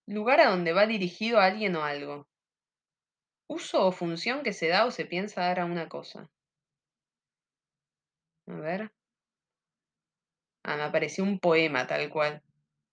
Lugar 0.08 0.42
a 0.42 0.50
donde 0.50 0.74
va 0.74 0.88
dirigido 0.88 1.40
alguien 1.40 1.76
o 1.78 1.84
algo. 1.84 2.28
Uso 3.58 3.78
o 3.86 3.92
función 4.02 4.38
que 4.46 4.54
se 4.60 4.68
da 4.74 4.86
o 4.86 4.92
se 4.92 5.06
piensa 5.12 5.42
dar 5.42 5.60
a 5.60 5.66
una 5.66 5.90
cosa. 5.90 6.20
A 8.48 8.54
ver. 8.60 8.92
Ah, 10.64 10.76
me 10.78 10.84
apareció 10.84 11.24
un 11.24 11.40
poema 11.40 11.88
tal 11.88 12.10
cual. 12.10 12.42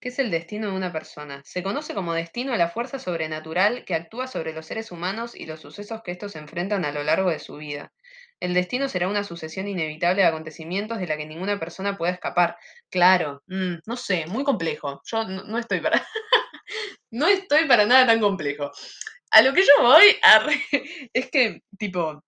¿Qué 0.00 0.10
es 0.10 0.18
el 0.18 0.30
destino 0.30 0.68
de 0.70 0.76
una 0.76 0.92
persona? 0.92 1.42
Se 1.44 1.62
conoce 1.62 1.94
como 1.94 2.12
destino 2.14 2.52
a 2.52 2.56
la 2.56 2.68
fuerza 2.68 2.98
sobrenatural 2.98 3.84
que 3.84 3.94
actúa 3.94 4.26
sobre 4.26 4.52
los 4.52 4.66
seres 4.66 4.92
humanos 4.92 5.34
y 5.34 5.46
los 5.46 5.60
sucesos 5.60 6.02
que 6.02 6.12
estos 6.12 6.36
enfrentan 6.36 6.84
a 6.84 6.92
lo 6.92 7.02
largo 7.02 7.30
de 7.30 7.38
su 7.38 7.56
vida. 7.56 7.92
El 8.40 8.52
destino 8.54 8.88
será 8.88 9.08
una 9.08 9.25
sucesión 9.25 9.66
inevitable 9.68 10.22
de 10.22 10.28
acontecimientos 10.28 10.98
de 10.98 11.06
la 11.06 11.16
que 11.16 11.26
ninguna 11.26 11.58
persona 11.58 11.96
pueda 11.96 12.12
escapar. 12.12 12.56
Claro, 12.90 13.42
mm, 13.46 13.76
no 13.86 13.96
sé, 13.96 14.26
muy 14.26 14.44
complejo. 14.44 15.00
Yo 15.06 15.25
no, 15.26 15.44
no 15.44 15.58
estoy 15.58 15.80
para, 15.80 16.06
no 17.10 17.26
estoy 17.28 17.66
para 17.66 17.86
nada 17.86 18.06
tan 18.06 18.20
complejo. 18.20 18.70
A 19.30 19.42
lo 19.42 19.52
que 19.54 19.62
yo 19.62 19.83
voy 19.83 20.16
arre, 20.23 20.61
es 21.12 21.30
que, 21.30 21.62
tipo, 21.78 22.23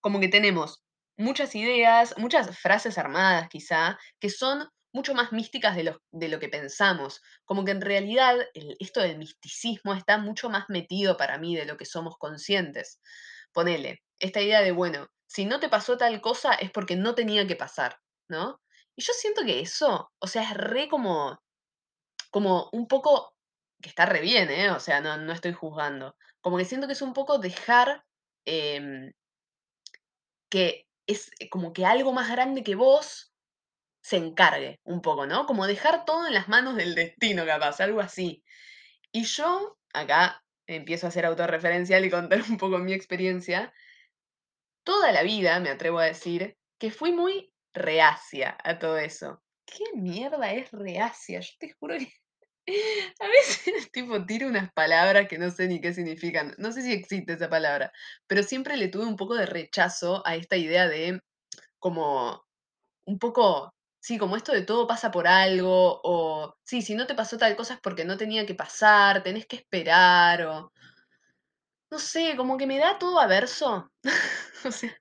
como 0.00 0.20
que 0.20 0.28
tenemos 0.28 0.82
muchas 1.16 1.54
ideas, 1.54 2.14
muchas 2.18 2.58
frases 2.58 2.98
armadas 2.98 3.48
quizá, 3.48 3.98
que 4.20 4.30
son 4.30 4.68
mucho 4.92 5.14
más 5.14 5.32
místicas 5.32 5.76
de 5.76 5.84
lo, 5.84 6.02
de 6.12 6.28
lo 6.28 6.38
que 6.38 6.48
pensamos. 6.48 7.20
Como 7.44 7.64
que 7.64 7.72
en 7.72 7.80
realidad 7.80 8.36
esto 8.78 9.00
del 9.00 9.18
misticismo 9.18 9.94
está 9.94 10.18
mucho 10.18 10.48
más 10.50 10.66
metido 10.68 11.16
para 11.16 11.38
mí 11.38 11.56
de 11.56 11.66
lo 11.66 11.76
que 11.76 11.84
somos 11.84 12.16
conscientes. 12.18 13.00
Ponele, 13.52 14.02
esta 14.20 14.40
idea 14.40 14.62
de, 14.62 14.72
bueno, 14.72 15.08
si 15.26 15.46
no 15.46 15.58
te 15.58 15.68
pasó 15.68 15.96
tal 15.96 16.20
cosa 16.20 16.54
es 16.54 16.70
porque 16.70 16.96
no 16.96 17.14
tenía 17.14 17.46
que 17.46 17.56
pasar, 17.56 17.98
¿no? 18.28 18.60
Y 18.96 19.02
yo 19.02 19.12
siento 19.12 19.42
que 19.44 19.60
eso, 19.60 20.12
o 20.20 20.26
sea, 20.28 20.42
es 20.42 20.54
re 20.54 20.88
como, 20.88 21.40
como 22.30 22.68
un 22.72 22.86
poco, 22.86 23.33
que 23.84 23.90
está 23.90 24.06
re 24.06 24.22
bien, 24.22 24.50
¿eh? 24.50 24.70
O 24.70 24.80
sea, 24.80 25.02
no, 25.02 25.18
no 25.18 25.34
estoy 25.34 25.52
juzgando. 25.52 26.16
Como 26.40 26.56
que 26.56 26.64
siento 26.64 26.86
que 26.86 26.94
es 26.94 27.02
un 27.02 27.12
poco 27.12 27.38
dejar... 27.38 28.02
em, 28.46 29.12
que 30.50 30.86
es 31.06 31.30
eh, 31.38 31.50
como 31.50 31.74
que 31.74 31.84
algo 31.84 32.12
más 32.12 32.30
grande 32.30 32.62
que 32.62 32.76
vos 32.76 33.34
se 34.02 34.16
encargue 34.16 34.80
un 34.84 35.02
poco, 35.02 35.26
¿no? 35.26 35.44
Como 35.46 35.66
dejar 35.66 36.04
todo 36.06 36.26
en 36.26 36.34
las 36.34 36.48
manos 36.48 36.76
del 36.76 36.94
destino, 36.94 37.44
capaz, 37.44 37.80
algo 37.80 38.00
así. 38.00 38.42
Y 39.12 39.24
yo, 39.24 39.76
acá 39.92 40.42
empiezo 40.66 41.06
a 41.06 41.10
ser 41.10 41.26
autorreferencial 41.26 42.04
y 42.06 42.10
contar 42.10 42.40
un 42.50 42.56
poco 42.56 42.78
mi 42.78 42.94
experiencia, 42.94 43.74
toda 44.82 45.12
la 45.12 45.22
vida, 45.22 45.60
me 45.60 45.70
atrevo 45.70 45.98
a 45.98 46.06
decir, 46.06 46.56
que 46.78 46.90
fui 46.90 47.12
muy 47.12 47.52
reacia 47.74 48.56
a 48.64 48.78
todo 48.78 48.96
eso. 48.98 49.42
¿Qué 49.66 49.84
mierda 49.94 50.52
es 50.52 50.70
reacia? 50.72 51.40
Yo 51.40 51.50
te 51.58 51.72
juro 51.74 51.98
que 51.98 52.12
a 53.20 53.28
veces 53.28 53.90
tipo 53.92 54.24
tiro 54.26 54.48
unas 54.48 54.72
palabras 54.72 55.28
que 55.28 55.38
no 55.38 55.50
sé 55.50 55.68
ni 55.68 55.80
qué 55.80 55.92
significan. 55.94 56.54
No 56.58 56.72
sé 56.72 56.82
si 56.82 56.92
existe 56.92 57.34
esa 57.34 57.50
palabra, 57.50 57.92
pero 58.26 58.42
siempre 58.42 58.76
le 58.76 58.88
tuve 58.88 59.04
un 59.06 59.16
poco 59.16 59.34
de 59.34 59.46
rechazo 59.46 60.26
a 60.26 60.36
esta 60.36 60.56
idea 60.56 60.88
de 60.88 61.20
como 61.78 62.44
un 63.06 63.18
poco, 63.18 63.74
sí, 64.00 64.18
como 64.18 64.36
esto 64.36 64.52
de 64.52 64.62
todo 64.62 64.86
pasa 64.86 65.10
por 65.10 65.28
algo, 65.28 66.00
o 66.04 66.56
sí, 66.64 66.82
si 66.82 66.94
no 66.94 67.06
te 67.06 67.14
pasó 67.14 67.38
tal 67.38 67.56
cosa 67.56 67.74
es 67.74 67.80
porque 67.80 68.04
no 68.04 68.16
tenía 68.18 68.46
que 68.46 68.54
pasar, 68.54 69.22
tenés 69.22 69.46
que 69.46 69.56
esperar, 69.56 70.42
o 70.46 70.72
no 71.90 71.98
sé, 71.98 72.34
como 72.36 72.56
que 72.56 72.66
me 72.66 72.78
da 72.78 72.98
todo 72.98 73.20
averso. 73.20 73.90
O 74.66 74.70
sea, 74.72 74.96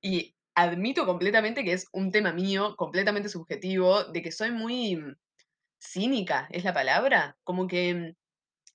y 0.00 0.36
admito 0.54 1.04
completamente 1.04 1.64
que 1.64 1.72
es 1.72 1.86
un 1.92 2.12
tema 2.12 2.32
mío, 2.32 2.76
completamente 2.76 3.28
subjetivo, 3.28 4.04
de 4.04 4.22
que 4.22 4.30
soy 4.30 4.52
muy 4.52 4.96
cínica, 5.78 6.48
es 6.50 6.64
la 6.64 6.72
palabra, 6.74 7.36
como 7.44 7.66
que 7.66 7.94
mm, 7.94 8.14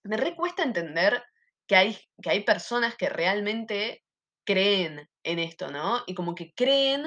me 0.09 0.17
recuesta 0.17 0.63
entender 0.63 1.23
que 1.67 1.75
hay, 1.75 1.97
que 2.21 2.29
hay 2.29 2.43
personas 2.43 2.95
que 2.95 3.09
realmente 3.09 4.03
creen 4.45 5.09
en 5.23 5.39
esto, 5.39 5.71
¿no? 5.71 6.03
Y 6.07 6.15
como 6.15 6.35
que 6.35 6.53
creen 6.53 7.05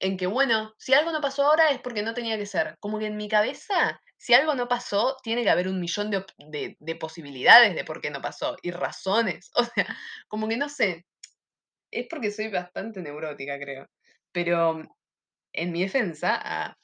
en 0.00 0.16
que, 0.16 0.26
bueno, 0.26 0.74
si 0.78 0.94
algo 0.94 1.12
no 1.12 1.20
pasó 1.20 1.44
ahora 1.46 1.70
es 1.70 1.80
porque 1.80 2.02
no 2.02 2.14
tenía 2.14 2.36
que 2.36 2.46
ser. 2.46 2.76
Como 2.80 2.98
que 2.98 3.06
en 3.06 3.16
mi 3.16 3.28
cabeza, 3.28 4.00
si 4.18 4.34
algo 4.34 4.54
no 4.54 4.68
pasó, 4.68 5.16
tiene 5.22 5.44
que 5.44 5.50
haber 5.50 5.68
un 5.68 5.80
millón 5.80 6.10
de, 6.10 6.76
de 6.78 6.96
posibilidades 6.96 7.74
de 7.74 7.84
por 7.84 8.00
qué 8.00 8.10
no 8.10 8.20
pasó 8.20 8.56
y 8.62 8.70
razones. 8.72 9.50
O 9.56 9.64
sea, 9.64 9.86
como 10.28 10.48
que 10.48 10.56
no 10.56 10.68
sé, 10.68 11.06
es 11.92 12.06
porque 12.08 12.30
soy 12.32 12.48
bastante 12.48 13.00
neurótica, 13.02 13.58
creo. 13.58 13.88
Pero 14.32 14.82
en 15.52 15.72
mi 15.72 15.82
defensa, 15.82 16.40
ah, 16.42 16.76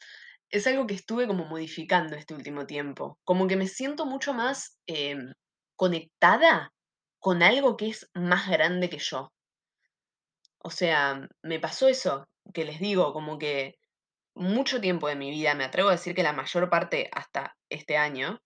es 0.51 0.67
algo 0.67 0.87
que 0.87 0.95
estuve 0.95 1.27
como 1.27 1.45
modificando 1.45 2.17
este 2.17 2.35
último 2.35 2.67
tiempo. 2.67 3.19
Como 3.25 3.47
que 3.47 3.57
me 3.57 3.67
siento 3.67 4.07
mucho 4.07 4.33
más 4.33 4.79
em, 4.87 5.33
conectada 5.77 6.73
con 7.19 7.43
algo 7.43 7.77
que 7.77 7.89
es 7.89 8.09
más 8.15 8.49
grande 8.49 8.89
que 8.89 8.99
yo. 8.99 9.33
O 10.59 10.71
sea, 10.71 11.21
me 11.43 11.61
pasó 11.61 11.89
eso 11.89 12.27
que 12.55 12.65
les 12.65 12.81
digo, 12.81 13.13
como 13.13 13.39
que 13.39 13.77
mucho 14.35 14.81
tiempo 14.81 15.09
de 15.09 15.17
mi 15.17 15.31
vida, 15.31 15.55
me 15.55 15.65
atrevo 15.65 15.89
a 15.89 15.93
decir 15.93 16.15
que 16.15 16.23
la 16.23 16.33
mayor 16.33 16.71
parte 16.71 17.11
hasta 17.13 17.57
este 17.69 17.97
año, 17.97 18.41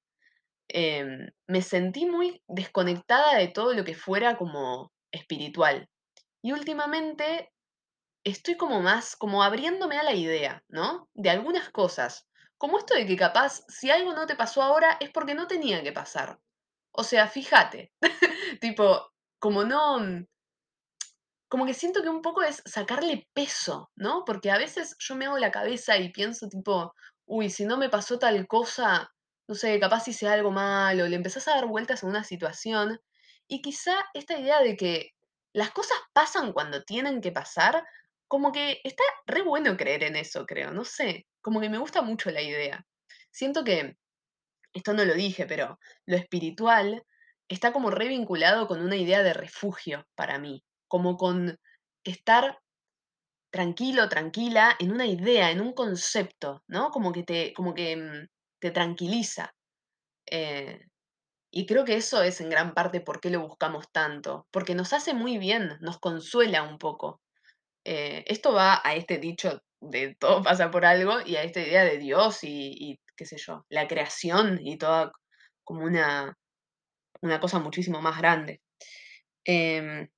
em, 0.69 1.29
me 1.47 1.63
sentí 1.63 2.07
muy 2.07 2.43
desconectada 2.49 3.37
de 3.39 3.49
todo 3.49 3.75
lo 3.75 3.85
que 3.85 3.95
fuera 3.95 4.37
como 4.37 4.93
espiritual. 5.13 5.89
Y 6.43 6.53
últimamente 6.53 7.52
estoy 8.25 8.57
como 8.57 8.81
más, 8.81 9.17
como 9.17 9.43
abriéndome 9.43 9.99
a 9.99 10.03
la 10.03 10.15
idea, 10.15 10.65
¿no? 10.69 11.09
De 11.15 11.31
algunas 11.31 11.71
cosas. 11.71 12.27
Como 12.59 12.79
esto 12.79 12.95
de 12.95 13.07
que 13.07 13.17
capaz, 13.17 13.63
si 13.69 13.91
algo 13.91 14.15
no 14.15 14.27
te 14.27 14.37
pasó 14.37 14.63
ahora, 14.63 14.97
es 15.01 15.11
porque 15.11 15.35
no 15.35 15.47
tenía 15.47 15.83
que 15.83 15.93
pasar. 15.93 16.39
O 16.93 17.05
sea, 17.05 17.27
fíjate, 17.29 17.93
tipo, 18.61 19.13
como 19.39 19.65
no, 19.65 19.99
como 21.49 21.67
que 21.67 21.75
siento 21.75 22.03
que 22.03 22.09
un 22.09 22.23
poco 22.23 22.43
es 22.43 22.63
sacarle 22.65 23.29
peso, 23.35 23.91
¿no? 23.95 24.25
Porque 24.25 24.51
a 24.51 24.57
veces 24.57 24.97
yo 24.99 25.15
me 25.17 25.27
hago 25.27 25.37
la 25.37 25.51
cabeza 25.51 25.99
y 25.99 26.11
pienso 26.11 26.49
tipo, 26.49 26.95
uy, 27.27 27.51
si 27.51 27.67
no 27.67 27.77
me 27.77 27.91
pasó 27.91 28.19
tal 28.19 28.47
cosa, 28.47 29.13
no 29.47 29.55
sé, 29.55 29.79
capaz 29.79 30.09
hice 30.09 30.29
algo 30.29 30.51
malo, 30.51 31.07
le 31.07 31.17
empezás 31.17 31.49
a 31.49 31.57
dar 31.57 31.67
vueltas 31.67 32.03
a 32.03 32.07
una 32.07 32.25
situación 32.25 33.01
y 33.49 33.61
quizá 33.61 33.93
esta 34.15 34.39
idea 34.39 34.61
de 34.61 34.79
que 34.79 35.11
las 35.53 35.73
cosas 35.73 35.99
pasan 36.15 36.55
cuando 36.55 36.85
tienen 36.85 37.21
que 37.21 37.33
pasar, 37.33 37.85
como 38.33 38.51
que 38.51 38.81
está 38.83 39.05
re 39.27 39.43
bueno 39.43 39.77
creer 39.77 40.05
en 40.05 40.17
eso, 40.17 40.47
creo, 40.47 40.71
no 40.71 40.87
sé, 40.87 41.27
como 41.43 41.61
que 41.61 41.69
me 41.69 41.77
gusta 41.77 42.01
mucho 42.01 42.31
la 42.31 42.41
idea. 42.41 42.87
Siento 43.31 43.63
que 43.63 43.99
esto 44.73 44.95
no 44.95 45.05
lo 45.05 45.13
dije, 45.13 45.45
pero 45.45 45.79
lo 46.07 46.17
espiritual 46.17 47.05
está 47.47 47.75
como 47.75 47.91
re 47.91 48.09
vinculado 48.09 48.67
con 48.69 48.81
una 48.81 48.97
idea 48.97 49.23
de 49.23 49.35
refugio 49.35 50.07
para 50.15 50.39
mí, 50.39 50.65
como 50.89 51.19
con 51.19 51.61
estar 52.05 52.59
tranquilo, 53.51 54.09
tranquila 54.09 54.77
en 54.79 54.93
una 54.93 55.05
idea, 55.05 55.51
en 55.51 55.61
un 55.61 55.75
concepto, 55.75 56.65
¿no? 56.69 56.91
Como 56.91 57.13
que 57.13 57.25
te, 57.25 57.53
como 57.53 57.75
que 57.75 57.99
mm, 57.99 58.29
te 58.61 58.71
tranquiliza. 58.71 59.55
Eh, 60.25 60.81
y 61.51 61.67
creo 61.67 61.85
que 61.85 61.97
eso 61.97 62.23
es 62.23 62.41
en 62.41 62.49
gran 62.49 62.73
parte 62.73 63.03
por 63.03 63.21
qué 63.21 63.29
lo 63.29 63.47
buscamos 63.47 63.93
tanto, 63.93 64.49
porque 64.51 64.75
nos 64.75 64.95
hace 64.95 65.13
muy 65.13 65.37
bien, 65.37 65.77
nos 65.83 65.99
consuela 65.99 66.63
un 66.63 66.79
poco. 66.79 67.21
Eh, 67.85 68.25
esto 68.27 68.53
va 68.53 68.81
a 68.85 68.95
este 68.95 69.19
dicho 69.19 69.63
de 69.81 70.15
todo 70.15 70.43
pasa 70.43 70.71
por 70.71 70.85
algo 70.85 71.21
y 71.25 71.37
a 71.37 71.43
esta 71.43 71.61
idea 71.61 71.85
de 71.85 71.99
Dios 71.99 72.41
y, 72.43 73.01
qué 73.17 73.27
sé 73.27 73.37
yo, 73.39 73.67
la 73.69 73.89
creación 73.89 74.61
y 74.63 74.79
toda 74.79 75.13
como 75.65 75.85
una, 75.85 76.37
una 77.23 77.41
cosa 77.41 77.59
muchísimo 77.61 78.01
más 78.03 78.19
grande. 78.19 78.63
Em, 79.45 80.09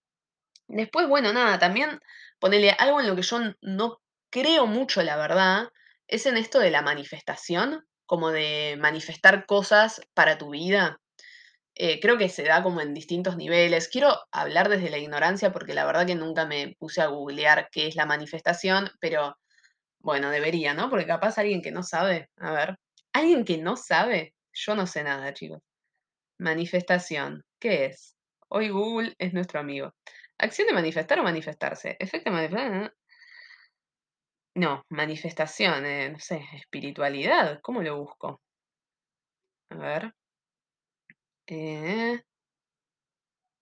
después, 0.68 1.08
bueno, 1.08 1.32
nada, 1.32 1.58
también 1.58 2.00
ponerle 2.40 2.70
algo 2.72 3.00
en 3.00 3.08
lo 3.08 3.16
que 3.16 3.22
yo 3.22 3.40
no 3.62 4.00
creo 4.30 4.66
mucho, 4.66 5.02
la 5.02 5.16
verdad, 5.16 5.68
es 6.08 6.26
en 6.26 6.36
esto 6.36 6.58
de 6.60 6.70
la 6.70 6.82
manifestación, 6.82 7.86
como 8.06 8.30
de 8.30 8.76
manifestar 8.80 9.46
cosas 9.46 10.02
para 10.14 10.38
tu 10.38 10.50
vida. 10.50 11.00
Eh, 11.76 11.98
creo 12.00 12.16
que 12.18 12.28
se 12.28 12.44
da 12.44 12.62
como 12.62 12.80
en 12.80 12.94
distintos 12.94 13.36
niveles. 13.36 13.88
Quiero 13.88 14.16
hablar 14.32 14.68
desde 14.68 14.90
la 14.90 14.98
ignorancia 14.98 15.52
porque 15.52 15.74
la 15.74 15.84
verdad 15.84 16.06
que 16.06 16.14
nunca 16.14 16.46
me 16.46 16.76
puse 16.78 17.02
a 17.02 17.06
googlear 17.08 17.68
qué 17.72 17.88
es 17.88 17.96
la 17.96 18.06
manifestación, 18.06 18.90
pero 19.00 19.36
bueno, 20.00 20.30
debería, 20.30 20.74
¿no? 20.74 20.90
Porque 20.90 21.06
capaz 21.06 21.38
alguien 21.38 21.62
que 21.62 21.72
no 21.72 21.82
sabe, 21.82 22.30
a 22.38 22.52
ver, 22.52 22.76
alguien 23.12 23.44
que 23.44 23.58
no 23.58 23.76
sabe, 23.76 24.34
yo 24.52 24.74
no 24.76 24.86
sé 24.86 25.02
nada, 25.04 25.34
chicos. 25.34 25.60
Manifestación, 26.38 27.42
¿qué 27.60 27.86
es? 27.86 28.16
Hoy 28.48 28.70
Google 28.70 29.14
es 29.18 29.34
nuestro 29.34 29.60
amigo. 29.60 29.94
Acción 30.38 30.68
de 30.68 30.74
manifestar 30.74 31.18
o 31.20 31.24
manifestarse. 31.24 31.96
Efecto 32.00 32.30
manifestar. 32.30 32.92
No, 34.56 34.84
manifestación, 34.88 35.86
eh, 35.86 36.10
no 36.10 36.18
sé, 36.18 36.44
espiritualidad. 36.54 37.60
¿Cómo 37.62 37.82
lo 37.82 37.98
busco? 37.98 38.40
A 39.70 39.76
ver. 39.76 40.14
Eh, 41.46 42.22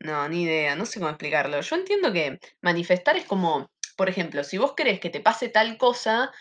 no, 0.01 0.29
ni 0.29 0.43
idea, 0.43 0.75
no 0.75 0.85
sé 0.87 0.99
cómo 0.99 1.11
explicarlo. 1.11 1.61
Yo 1.61 1.77
entiendo 1.77 2.13
que 2.13 2.41
manifestar 2.61 3.17
es 3.17 3.25
como, 3.25 3.71
por 3.97 4.09
ejemplo, 4.09 4.43
si 4.45 4.59
vos 4.59 4.75
querés 4.75 5.01
que 5.01 5.11
te 5.11 5.21
pase 5.21 5.49
tal 5.49 5.79
cosa, 5.79 6.33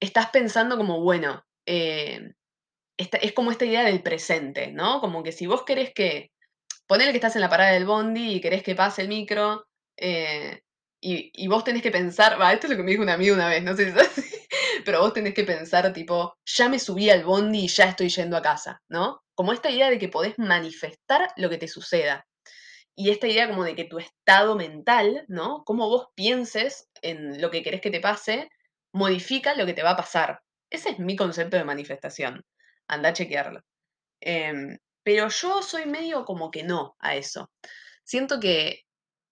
estás 0.00 0.30
pensando 0.30 0.76
como, 0.76 1.00
bueno, 1.00 1.44
eh, 1.66 2.32
es 2.96 3.32
como 3.32 3.50
esta 3.50 3.64
idea 3.64 3.84
del 3.84 4.02
presente, 4.02 4.72
¿no? 4.72 5.00
Como 5.00 5.22
que 5.22 5.32
si 5.32 5.46
vos 5.46 5.64
querés 5.64 5.92
que, 5.92 6.30
ponele 6.86 7.10
que 7.10 7.18
estás 7.18 7.34
en 7.36 7.42
la 7.42 7.48
parada 7.48 7.72
del 7.72 7.86
bondi 7.86 8.34
y 8.34 8.40
querés 8.40 8.62
que 8.62 8.74
pase 8.76 9.02
el 9.02 9.08
micro, 9.08 9.66
eh, 9.96 10.62
y, 11.00 11.32
y 11.34 11.48
vos 11.48 11.64
tenés 11.64 11.82
que 11.82 11.90
pensar, 11.90 12.40
va, 12.40 12.52
esto 12.52 12.66
es 12.66 12.72
lo 12.72 12.76
que 12.76 12.82
me 12.84 12.92
dijo 12.92 13.02
un 13.02 13.08
amigo 13.08 13.34
una 13.34 13.48
vez, 13.48 13.64
no 13.64 13.74
sé 13.74 13.84
si 13.84 13.90
es 13.90 13.96
así, 13.96 14.31
pero 14.84 15.00
vos 15.00 15.12
tenés 15.12 15.34
que 15.34 15.44
pensar 15.44 15.92
tipo, 15.92 16.34
ya 16.44 16.68
me 16.68 16.78
subí 16.78 17.10
al 17.10 17.24
bondi 17.24 17.64
y 17.64 17.68
ya 17.68 17.84
estoy 17.84 18.08
yendo 18.08 18.36
a 18.36 18.42
casa, 18.42 18.80
¿no? 18.88 19.22
Como 19.34 19.52
esta 19.52 19.70
idea 19.70 19.90
de 19.90 19.98
que 19.98 20.08
podés 20.08 20.38
manifestar 20.38 21.32
lo 21.36 21.48
que 21.50 21.58
te 21.58 21.68
suceda. 21.68 22.26
Y 22.94 23.10
esta 23.10 23.26
idea 23.26 23.48
como 23.48 23.64
de 23.64 23.74
que 23.74 23.84
tu 23.84 23.98
estado 23.98 24.54
mental, 24.56 25.24
¿no? 25.28 25.64
Cómo 25.64 25.88
vos 25.88 26.08
pienses 26.14 26.88
en 27.00 27.40
lo 27.40 27.50
que 27.50 27.62
querés 27.62 27.80
que 27.80 27.90
te 27.90 28.00
pase, 28.00 28.50
modifica 28.92 29.54
lo 29.54 29.66
que 29.66 29.74
te 29.74 29.82
va 29.82 29.90
a 29.92 29.96
pasar. 29.96 30.40
Ese 30.70 30.90
es 30.90 30.98
mi 30.98 31.16
concepto 31.16 31.56
de 31.56 31.64
manifestación. 31.64 32.44
Anda 32.88 33.10
a 33.10 33.12
chequearlo. 33.12 33.60
Em, 34.20 34.78
pero 35.02 35.28
yo 35.28 35.62
soy 35.62 35.86
medio 35.86 36.24
como 36.24 36.50
que 36.50 36.62
no 36.62 36.96
a 37.00 37.16
eso. 37.16 37.50
Siento 38.04 38.40
que 38.40 38.82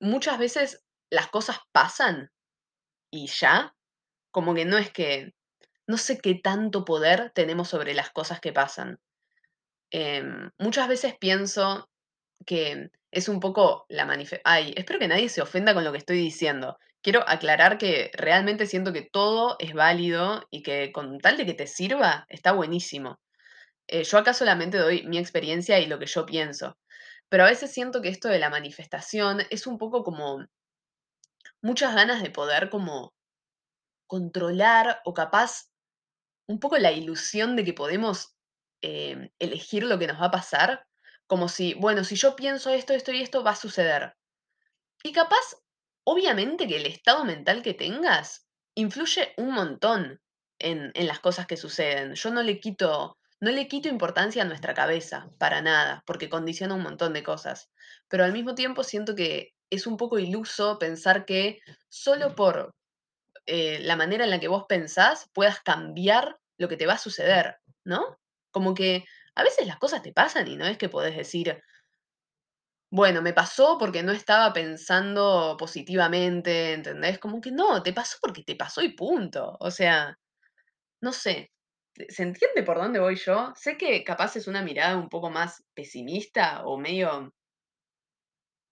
muchas 0.00 0.38
veces 0.38 0.82
las 1.10 1.28
cosas 1.28 1.58
pasan 1.72 2.30
y 3.10 3.26
ya, 3.26 3.74
como 4.30 4.54
que 4.54 4.64
no 4.64 4.78
es 4.78 4.90
que, 4.92 5.32
no 5.90 5.98
sé 5.98 6.18
qué 6.18 6.36
tanto 6.36 6.84
poder 6.84 7.32
tenemos 7.34 7.68
sobre 7.68 7.94
las 7.94 8.10
cosas 8.10 8.40
que 8.40 8.52
pasan. 8.52 9.00
Em, 9.90 10.50
muchas 10.56 10.86
veces 10.88 11.16
pienso 11.18 11.90
que 12.46 12.90
es 13.10 13.28
un 13.28 13.40
poco 13.40 13.86
la 13.88 14.06
manifestación. 14.06 14.42
Ay, 14.44 14.74
espero 14.76 15.00
que 15.00 15.08
nadie 15.08 15.28
se 15.28 15.42
ofenda 15.42 15.74
con 15.74 15.82
lo 15.82 15.90
que 15.90 15.98
estoy 15.98 16.18
diciendo. 16.18 16.78
Quiero 17.02 17.28
aclarar 17.28 17.76
que 17.76 18.12
realmente 18.14 18.66
siento 18.66 18.92
que 18.92 19.02
todo 19.02 19.56
es 19.58 19.74
válido 19.74 20.46
y 20.50 20.62
que 20.62 20.92
con 20.92 21.18
tal 21.18 21.36
de 21.36 21.46
que 21.46 21.54
te 21.54 21.66
sirva, 21.66 22.24
está 22.28 22.52
buenísimo. 22.52 23.20
Eh, 23.88 24.04
yo 24.04 24.18
acá 24.18 24.32
solamente 24.32 24.78
doy 24.78 25.04
mi 25.08 25.18
experiencia 25.18 25.80
y 25.80 25.86
lo 25.86 25.98
que 25.98 26.06
yo 26.06 26.24
pienso. 26.24 26.78
Pero 27.28 27.44
a 27.44 27.48
veces 27.48 27.72
siento 27.72 28.00
que 28.00 28.10
esto 28.10 28.28
de 28.28 28.38
la 28.38 28.50
manifestación 28.50 29.40
es 29.50 29.66
un 29.66 29.76
poco 29.78 30.04
como 30.04 30.46
muchas 31.62 31.94
ganas 31.96 32.22
de 32.22 32.30
poder 32.30 32.70
como 32.70 33.12
controlar 34.06 35.00
o 35.04 35.14
capaz 35.14 35.69
un 36.50 36.58
poco 36.58 36.76
la 36.78 36.90
ilusión 36.90 37.54
de 37.54 37.64
que 37.64 37.72
podemos 37.72 38.34
eh, 38.82 39.30
elegir 39.38 39.84
lo 39.84 39.98
que 40.00 40.08
nos 40.08 40.20
va 40.20 40.26
a 40.26 40.30
pasar. 40.32 40.84
Como 41.28 41.48
si, 41.48 41.74
bueno, 41.74 42.02
si 42.02 42.16
yo 42.16 42.34
pienso 42.34 42.70
esto, 42.70 42.92
esto 42.92 43.12
y 43.12 43.22
esto 43.22 43.44
va 43.44 43.52
a 43.52 43.56
suceder. 43.56 44.16
Y 45.04 45.12
capaz, 45.12 45.54
obviamente 46.02 46.66
que 46.66 46.76
el 46.76 46.86
estado 46.86 47.24
mental 47.24 47.62
que 47.62 47.72
tengas 47.72 48.48
influye 48.74 49.32
un 49.36 49.52
montón 49.52 50.20
en, 50.58 50.90
en 50.94 51.06
las 51.06 51.20
cosas 51.20 51.46
que 51.46 51.56
suceden. 51.56 52.14
Yo 52.14 52.32
no 52.32 52.42
le 52.42 52.58
quito, 52.58 53.16
no 53.38 53.52
le 53.52 53.68
quito 53.68 53.88
importancia 53.88 54.42
a 54.42 54.46
nuestra 54.46 54.74
cabeza, 54.74 55.30
para 55.38 55.62
nada, 55.62 56.02
porque 56.04 56.28
condiciona 56.28 56.74
un 56.74 56.82
montón 56.82 57.12
de 57.12 57.22
cosas. 57.22 57.70
Pero 58.08 58.24
al 58.24 58.32
mismo 58.32 58.56
tiempo 58.56 58.82
siento 58.82 59.14
que 59.14 59.54
es 59.70 59.86
un 59.86 59.96
poco 59.96 60.18
iluso 60.18 60.80
pensar 60.80 61.24
que 61.24 61.60
solo 61.88 62.34
por 62.34 62.74
eh, 63.46 63.78
la 63.80 63.94
manera 63.94 64.24
en 64.24 64.30
la 64.30 64.40
que 64.40 64.48
vos 64.48 64.64
pensás 64.68 65.30
puedas 65.32 65.60
cambiar 65.60 66.39
lo 66.60 66.68
que 66.68 66.76
te 66.76 66.86
va 66.86 66.94
a 66.94 66.98
suceder, 66.98 67.56
¿no? 67.84 68.18
Como 68.52 68.74
que 68.74 69.04
a 69.34 69.42
veces 69.42 69.66
las 69.66 69.78
cosas 69.78 70.02
te 70.02 70.12
pasan 70.12 70.46
y 70.48 70.56
no 70.56 70.66
es 70.66 70.78
que 70.78 70.88
podés 70.90 71.16
decir, 71.16 71.62
bueno, 72.92 73.22
me 73.22 73.32
pasó 73.32 73.78
porque 73.78 74.02
no 74.02 74.12
estaba 74.12 74.52
pensando 74.52 75.56
positivamente, 75.58 76.72
¿entendés? 76.74 77.18
Como 77.18 77.40
que 77.40 77.50
no, 77.52 77.82
te 77.82 77.92
pasó 77.92 78.18
porque 78.20 78.42
te 78.44 78.56
pasó 78.56 78.82
y 78.82 78.90
punto. 78.94 79.56
O 79.60 79.70
sea, 79.70 80.18
no 81.02 81.12
sé. 81.12 81.52
¿Se 82.08 82.22
entiende 82.24 82.62
por 82.64 82.78
dónde 82.78 83.00
voy 83.00 83.16
yo? 83.16 83.52
Sé 83.56 83.76
que 83.78 84.04
capaz 84.04 84.36
es 84.36 84.48
una 84.48 84.62
mirada 84.62 84.96
un 84.96 85.08
poco 85.08 85.30
más 85.30 85.62
pesimista 85.74 86.64
o 86.66 86.78
medio, 86.78 87.32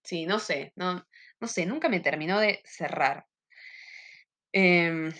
sí, 0.04 0.26
no 0.26 0.38
sé, 0.38 0.72
no, 0.76 1.06
no 1.40 1.48
sé, 1.48 1.66
nunca 1.66 1.88
me 1.88 2.00
terminó 2.00 2.40
de 2.40 2.62
cerrar. 2.64 3.26
Em, 4.52 5.10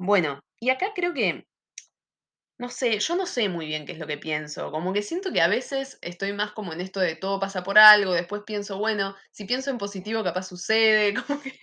bueno, 0.00 0.40
y 0.60 0.70
acá 0.70 0.88
creo 0.94 1.14
que 1.14 1.46
No 2.58 2.68
sé, 2.68 2.98
yo 2.98 3.16
no 3.16 3.24
sé 3.24 3.48
muy 3.48 3.64
bien 3.64 3.86
qué 3.86 3.92
es 3.92 3.98
lo 3.98 4.06
que 4.06 4.18
pienso, 4.18 4.70
como 4.70 4.92
que 4.92 5.00
siento 5.02 5.32
que 5.32 5.40
a 5.40 5.48
veces 5.48 5.98
estoy 6.02 6.34
más 6.34 6.52
como 6.52 6.74
en 6.74 6.82
esto 6.82 7.00
de 7.00 7.16
todo 7.16 7.40
pasa 7.40 7.62
por 7.62 7.78
algo, 7.78 8.12
después 8.12 8.42
pienso, 8.46 8.76
bueno, 8.78 9.16
si 9.30 9.46
pienso 9.46 9.70
en 9.70 9.78
positivo 9.78 10.22
capaz 10.22 10.42
sucede, 10.42 11.14
como 11.26 11.40
que 11.40 11.58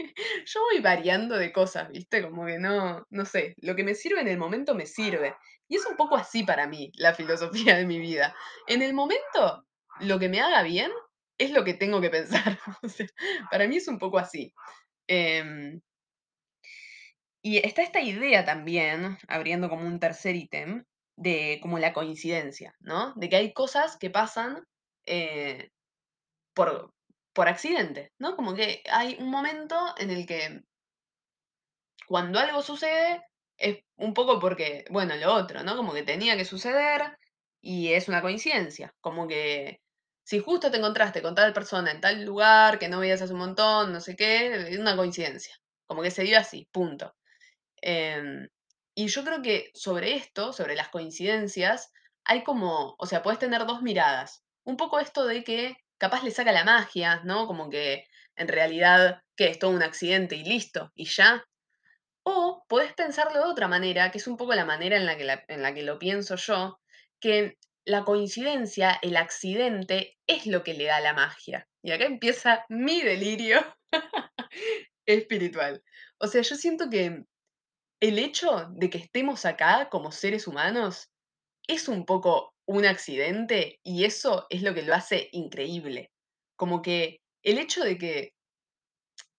yo 0.46 0.60
voy 0.72 0.82
variando 0.82 1.38
de 1.38 1.54
cosas, 1.54 1.90
¿viste? 1.90 2.24
Como 2.24 2.48
que 2.48 2.58
no, 2.58 3.06
no 3.12 3.26
sé, 3.26 3.54
lo 3.62 3.76
que 3.76 3.84
me 3.84 3.94
sirve 3.94 4.22
en 4.22 4.28
el 4.28 4.40
momento 4.40 4.74
me 4.74 4.88
sirve. 4.88 5.36
Y 5.68 5.76
es 5.76 5.86
un 5.86 5.98
poco 5.98 6.16
así 6.18 6.44
para 6.44 6.66
mí 6.68 6.92
la 6.96 7.14
filosofía 7.14 7.76
de 7.78 7.86
mi 7.86 8.00
vida. 8.00 8.36
En 8.68 8.82
el 8.82 8.94
momento, 8.96 9.66
lo 10.00 10.18
que 10.18 10.30
me 10.30 10.40
haga 10.42 10.64
bien 10.64 10.92
es 11.38 11.52
lo 11.52 11.64
que 11.64 11.76
tengo 11.76 12.02
que 12.02 12.10
pensar. 12.10 12.58
O 12.82 12.90
sea, 12.90 13.06
para 13.52 13.68
mí 13.68 13.78
es 13.78 13.88
un 13.88 14.00
poco 14.00 14.18
así. 14.18 14.52
Em, 15.08 15.82
y 17.48 17.60
está 17.60 17.82
esta 17.82 18.02
idea 18.02 18.44
también, 18.44 19.18
abriendo 19.30 19.70
como 19.70 19.88
un 19.88 20.02
tercer 20.02 20.36
ítem, 20.36 20.84
de 21.16 21.60
como 21.62 21.80
la 21.80 21.94
coincidencia, 21.94 22.76
¿no? 22.82 23.14
De 23.16 23.30
que 23.30 23.38
hay 23.38 23.54
cosas 23.54 23.96
que 23.98 24.10
pasan 24.10 24.66
eh, 25.06 25.70
por, 26.54 26.92
por 27.34 27.48
accidente, 27.48 28.12
¿no? 28.20 28.36
Como 28.36 28.54
que 28.54 28.84
hay 28.92 29.16
un 29.20 29.30
momento 29.32 29.78
en 29.98 30.12
el 30.12 30.26
que 30.26 30.62
cuando 32.08 32.38
algo 32.40 32.62
sucede 32.62 33.24
es 33.58 33.80
un 33.96 34.14
poco 34.14 34.40
porque, 34.40 34.84
bueno, 34.90 35.16
lo 35.16 35.34
otro, 35.34 35.64
¿no? 35.64 35.78
Como 35.78 35.94
que 35.94 36.04
tenía 36.04 36.36
que 36.36 36.44
suceder 36.46 37.18
y 37.62 37.94
es 37.94 38.10
una 38.10 38.22
coincidencia. 38.22 38.94
Como 39.00 39.26
que 39.26 39.80
si 40.24 40.40
justo 40.40 40.70
te 40.70 40.78
encontraste 40.80 41.22
con 41.22 41.34
tal 41.36 41.54
persona 41.54 41.92
en 41.92 42.02
tal 42.02 42.26
lugar 42.26 42.78
que 42.78 42.90
no 42.90 43.00
veías 43.00 43.22
hace 43.22 43.34
un 43.34 43.40
montón, 43.40 43.94
no 43.94 44.02
sé 44.02 44.18
qué, 44.18 44.48
es 44.70 44.80
una 44.80 44.98
coincidencia. 44.98 45.56
Como 45.86 46.02
que 46.02 46.12
se 46.12 46.24
dio 46.24 46.38
así, 46.40 46.68
punto. 46.74 47.16
Em, 47.82 48.48
y 48.96 49.08
yo 49.08 49.24
creo 49.24 49.42
que 49.42 49.72
sobre 49.74 50.16
esto, 50.16 50.54
sobre 50.54 50.76
las 50.76 50.90
coincidencias, 50.90 51.92
hay 52.26 52.44
como, 52.44 52.96
o 52.98 53.06
sea, 53.06 53.22
puedes 53.24 53.40
tener 53.40 53.66
dos 53.66 53.82
miradas. 53.82 54.44
Un 54.64 54.78
poco 54.78 55.00
esto 55.00 55.26
de 55.26 55.44
que 55.44 55.78
capaz 55.98 56.24
le 56.24 56.32
saca 56.32 56.52
la 56.52 56.64
magia, 56.64 57.22
¿no? 57.24 57.48
Como 57.48 57.70
que 57.70 58.06
en 58.36 58.48
realidad, 58.48 59.22
que 59.36 59.48
es 59.50 59.60
todo 59.60 59.72
un 59.72 59.84
accidente 59.84 60.36
y 60.36 60.44
listo, 60.44 60.92
y 60.96 61.06
ya. 61.06 61.44
O 62.24 62.64
podés 62.68 62.94
pensarlo 62.94 63.44
de 63.44 63.50
otra 63.50 63.68
manera, 63.68 64.12
que 64.12 64.18
es 64.20 64.28
un 64.28 64.38
poco 64.38 64.54
la 64.54 64.66
manera 64.66 64.98
en 64.98 65.06
la 65.06 65.18
que, 65.18 65.44
en 65.48 65.62
la 65.62 65.74
que 65.74 65.84
lo 65.84 65.98
pienso 66.00 66.36
yo, 66.36 66.80
que 67.20 67.58
la 67.86 68.04
coincidencia, 68.04 69.00
el 69.02 69.16
accidente, 69.16 70.18
es 70.28 70.46
lo 70.46 70.64
que 70.64 70.74
le 70.74 70.86
da 70.86 71.00
la 71.00 71.14
magia. 71.14 71.68
Y 71.82 71.92
acá 71.92 72.06
empieza 72.06 72.66
mi 72.70 73.02
delirio 73.02 73.60
espiritual. 75.06 75.84
O 76.20 76.28
sea, 76.28 76.42
yo 76.42 76.56
siento 76.56 76.90
que 76.90 77.24
el 78.00 78.20
hecho 78.20 78.68
de 78.72 78.90
que 78.90 79.00
estemos 79.00 79.46
acá 79.46 79.90
como 79.90 80.12
seres 80.12 80.48
humanos 80.48 81.10
es 81.68 81.88
un 81.88 82.06
poco 82.06 82.54
un 82.66 82.86
accidente 82.86 83.80
y 83.84 84.06
eso 84.06 84.46
es 84.50 84.62
lo 84.62 84.74
que 84.74 84.84
lo 84.84 84.94
hace 84.94 85.30
increíble. 85.32 86.12
Como 86.56 86.82
que 86.82 87.22
el 87.44 87.58
hecho 87.58 87.84
de 87.84 87.98
que 87.98 88.34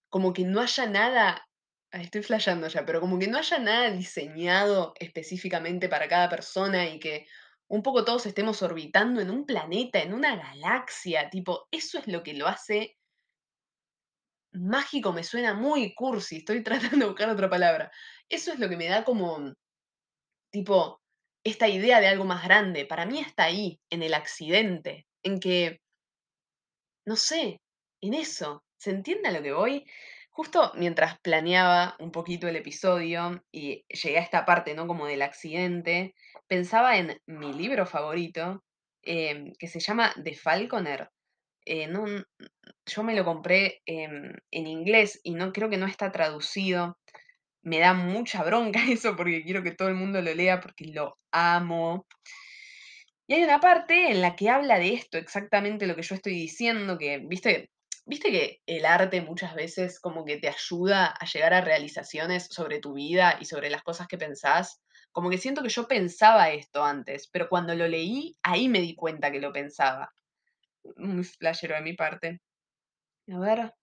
como 0.09 0.33
que 0.33 0.44
no 0.44 0.61
haya 0.61 0.87
nada 0.87 1.49
estoy 1.92 2.23
flasheando 2.23 2.68
ya, 2.68 2.85
pero 2.85 3.01
como 3.01 3.18
que 3.18 3.29
no 3.29 3.38
haya 3.38 3.59
nada 3.59 3.90
diseñado 3.90 4.92
específicamente 4.99 5.88
para 5.88 6.09
cada 6.09 6.29
persona 6.29 6.88
y 6.88 6.99
que 6.99 7.27
un 7.68 7.83
poco 7.83 8.05
todos 8.05 8.27
estemos 8.27 8.62
orbitando 8.62 9.21
en 9.21 9.31
un 9.31 9.44
planeta, 9.47 10.01
en 10.01 10.14
una 10.14 10.37
galaxia, 10.37 11.29
tipo, 11.31 11.68
eso 11.71 11.99
es 11.99 12.07
lo 12.07 12.23
que 12.23 12.35
lo 12.35 12.47
hace 12.47 12.97
mágico, 14.53 15.12
me 15.12 15.25
suena 15.25 15.55
muy 15.55 15.94
cursi, 15.94 16.38
estoy 16.38 16.62
tratando 16.64 16.99
de 16.99 17.07
buscar 17.07 17.31
otra 17.31 17.49
palabra. 17.51 17.90
Eso 18.31 18.53
es 18.53 18.59
lo 18.59 18.69
que 18.69 18.77
me 18.77 18.87
da 18.87 19.05
como, 19.05 19.55
tipo, 20.51 21.01
esta 21.45 21.69
idea 21.69 22.01
de 22.01 22.09
algo 22.09 22.25
más 22.25 22.45
grande. 22.45 22.87
Para 22.87 23.07
mí 23.07 23.19
está 23.21 23.45
ahí, 23.45 23.81
en 23.91 24.03
el 24.03 24.14
accidente, 24.14 25.07
en 25.23 25.41
que 25.41 25.81
no 27.09 27.17
sé, 27.17 27.62
en 28.03 28.14
eso. 28.14 28.64
¿Se 28.77 28.91
entiende 28.91 29.29
a 29.29 29.33
lo 29.33 29.43
que 29.43 29.53
voy? 29.53 29.85
Justo 30.31 30.73
mientras 30.77 31.19
planeaba 31.21 31.97
un 31.99 32.12
poquito 32.12 32.47
el 32.47 32.57
episodio 32.57 33.43
y 33.51 33.85
llegué 33.88 34.19
a 34.19 34.23
esta 34.23 34.45
parte, 34.45 34.75
¿no? 34.75 34.87
Como 34.87 35.07
del 35.07 35.23
accidente, 35.23 36.14
pensaba 36.47 36.99
en 36.99 37.19
mi 37.27 37.53
libro 37.55 37.87
favorito, 37.87 38.62
em, 39.03 39.53
que 39.59 39.69
se 39.69 39.81
llama 39.81 40.14
The 40.23 40.35
Falconer. 40.35 41.09
Eh, 41.64 41.87
no, 41.88 42.05
yo 42.87 43.03
me 43.03 43.14
lo 43.17 43.25
compré 43.25 43.81
em, 43.87 44.33
en 44.51 44.67
inglés 44.67 45.19
y 45.25 45.33
no 45.33 45.53
creo 45.53 45.71
que 45.71 45.79
no 45.79 45.87
está 45.87 46.12
traducido. 46.12 46.99
Me 47.62 47.79
da 47.81 47.94
mucha 47.94 48.42
bronca 48.44 48.81
eso 48.90 49.16
porque 49.16 49.42
quiero 49.42 49.62
que 49.62 49.73
todo 49.73 49.88
el 49.88 49.94
mundo 49.94 50.21
lo 50.23 50.35
lea 50.35 50.61
porque 50.61 50.87
lo 50.87 51.18
amo. 51.33 52.07
Y 53.27 53.35
hay 53.35 53.44
una 53.44 53.61
parte 53.61 54.11
en 54.11 54.23
la 54.23 54.37
que 54.37 54.49
habla 54.49 54.79
de 54.79 54.94
esto, 54.94 55.18
exactamente 55.18 55.87
lo 55.87 55.94
que 55.94 56.03
yo 56.03 56.14
estoy 56.14 56.33
diciendo, 56.33 56.97
que, 56.97 57.18
viste, 57.18 57.71
viste 58.07 58.31
que 58.31 58.61
el 58.64 58.87
arte 58.87 59.21
muchas 59.21 59.55
veces 59.55 60.01
como 60.01 60.25
que 60.25 60.38
te 60.38 60.49
ayuda 60.49 61.07
a 61.09 61.27
llegar 61.27 61.53
a 61.53 61.61
realizaciones 61.61 62.47
sobre 62.51 62.81
tu 62.81 62.94
vida 62.94 63.37
y 63.38 63.44
sobre 63.44 63.68
las 63.68 63.83
cosas 63.83 64.09
que 64.09 64.16
pensás. 64.16 64.81
Como 65.12 65.29
que 65.29 65.37
siento 65.38 65.62
que 65.62 65.68
yo 65.68 65.87
pensaba 65.87 66.51
esto 66.51 66.83
antes, 66.83 67.29
pero 67.29 67.49
cuando 67.51 67.75
lo 67.75 67.87
leí, 67.87 68.37
ahí 68.42 68.68
me 68.68 68.81
di 68.81 68.94
cuenta 68.94 69.31
que 69.31 69.40
lo 69.40 69.53
pensaba. 69.53 70.11
Muy 70.97 71.25
flashero 71.25 71.75
de 71.75 71.83
mi 71.83 71.92
parte. 71.94 72.40
A 73.29 73.38
ver. 73.38 73.75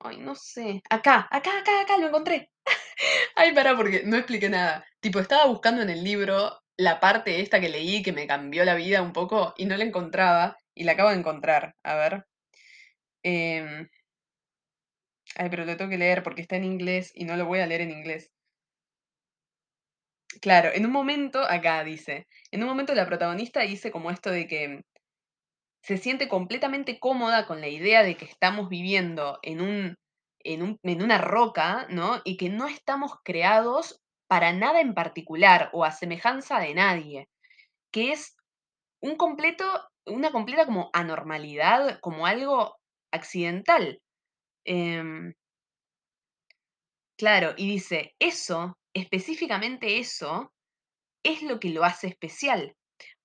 Ay, 0.00 0.18
no 0.18 0.34
sé. 0.34 0.82
Acá, 0.90 1.26
acá, 1.30 1.58
acá, 1.58 1.80
acá, 1.82 1.96
lo 1.98 2.06
encontré. 2.08 2.50
Ay, 3.36 3.52
pará, 3.54 3.76
porque 3.76 4.02
no 4.04 4.16
expliqué 4.16 4.48
nada. 4.48 4.84
Tipo, 5.00 5.18
estaba 5.20 5.46
buscando 5.46 5.82
en 5.82 5.90
el 5.90 6.04
libro 6.04 6.60
la 6.76 7.00
parte 7.00 7.40
esta 7.40 7.60
que 7.60 7.68
leí 7.68 8.02
que 8.02 8.12
me 8.12 8.26
cambió 8.26 8.64
la 8.64 8.74
vida 8.74 9.02
un 9.02 9.12
poco 9.12 9.54
y 9.56 9.66
no 9.66 9.76
la 9.76 9.84
encontraba 9.84 10.56
y 10.74 10.84
la 10.84 10.92
acabo 10.92 11.10
de 11.10 11.16
encontrar. 11.16 11.76
A 11.82 11.94
ver. 11.96 12.26
Em, 13.24 13.88
ay, 15.36 15.48
pero 15.48 15.64
lo 15.64 15.76
tengo 15.76 15.90
que 15.90 15.96
leer 15.98 16.22
porque 16.24 16.42
está 16.42 16.56
en 16.56 16.64
inglés 16.64 17.12
y 17.14 17.24
no 17.24 17.36
lo 17.36 17.46
voy 17.46 17.60
a 17.60 17.66
leer 17.66 17.82
en 17.82 17.92
inglés. 17.92 18.32
Claro, 20.40 20.70
en 20.72 20.84
un 20.86 20.92
momento, 20.92 21.40
acá 21.42 21.82
dice, 21.84 22.26
en 22.50 22.62
un 22.62 22.68
momento 22.68 22.94
la 22.94 23.06
protagonista 23.06 23.60
dice 23.60 23.90
como 23.90 24.10
esto 24.10 24.30
de 24.30 24.46
que 24.46 24.84
se 25.84 25.98
siente 25.98 26.28
completamente 26.28 26.98
cómoda 26.98 27.46
con 27.46 27.60
la 27.60 27.68
idea 27.68 28.02
de 28.02 28.16
que 28.16 28.24
estamos 28.24 28.70
viviendo 28.70 29.38
en 29.42 29.60
un, 29.60 29.98
en 30.38 30.62
un, 30.62 30.78
en 30.82 31.02
una 31.02 31.18
roca, 31.18 31.86
¿no? 31.90 32.22
Y 32.24 32.38
que 32.38 32.48
no 32.48 32.66
estamos 32.68 33.12
creados 33.22 34.00
para 34.26 34.54
nada 34.54 34.80
en 34.80 34.94
particular 34.94 35.68
o 35.74 35.84
a 35.84 35.92
semejanza 35.92 36.58
de 36.58 36.72
nadie, 36.72 37.28
que 37.92 38.12
es 38.12 38.34
un 39.02 39.16
completo, 39.16 39.66
una 40.06 40.32
completa 40.32 40.64
como 40.64 40.88
anormalidad, 40.94 42.00
como 42.00 42.26
algo 42.26 42.76
accidental. 43.12 44.00
Em, 44.64 45.34
claro, 47.18 47.52
y 47.58 47.68
dice, 47.68 48.14
eso, 48.18 48.78
específicamente 48.94 49.98
eso, 49.98 50.50
es 51.22 51.42
lo 51.42 51.60
que 51.60 51.68
lo 51.68 51.84
hace 51.84 52.06
especial. 52.06 52.74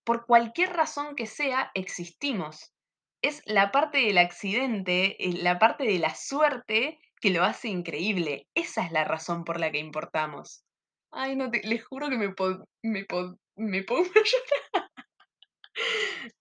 Por 0.09 0.25
cualquier 0.25 0.71
razón 0.73 1.15
que 1.15 1.27
sea, 1.27 1.69
existimos. 1.75 2.73
Es 3.21 3.43
la 3.45 3.71
parte 3.71 3.99
del 3.99 4.17
accidente, 4.17 5.23
eh, 5.23 5.33
la 5.43 5.59
parte 5.59 5.83
de 5.83 5.99
la 5.99 6.15
suerte 6.15 6.97
que 7.21 7.29
lo 7.29 7.43
hace 7.43 7.67
increíble. 7.67 8.47
Esa 8.55 8.83
es 8.83 8.91
la 8.91 9.03
razón 9.03 9.43
por 9.43 9.59
la 9.59 9.71
que 9.71 9.77
importamos. 9.77 10.63
Ay, 11.11 11.35
no 11.35 11.51
te, 11.51 11.61
les 11.61 11.85
juro 11.85 12.09
que 12.09 12.17
me, 12.17 12.29
pon- 12.33 12.65
me, 12.81 13.05
pon- 13.05 13.37
me 13.55 13.83
pongo 13.83 14.09
llorar. 14.15 14.89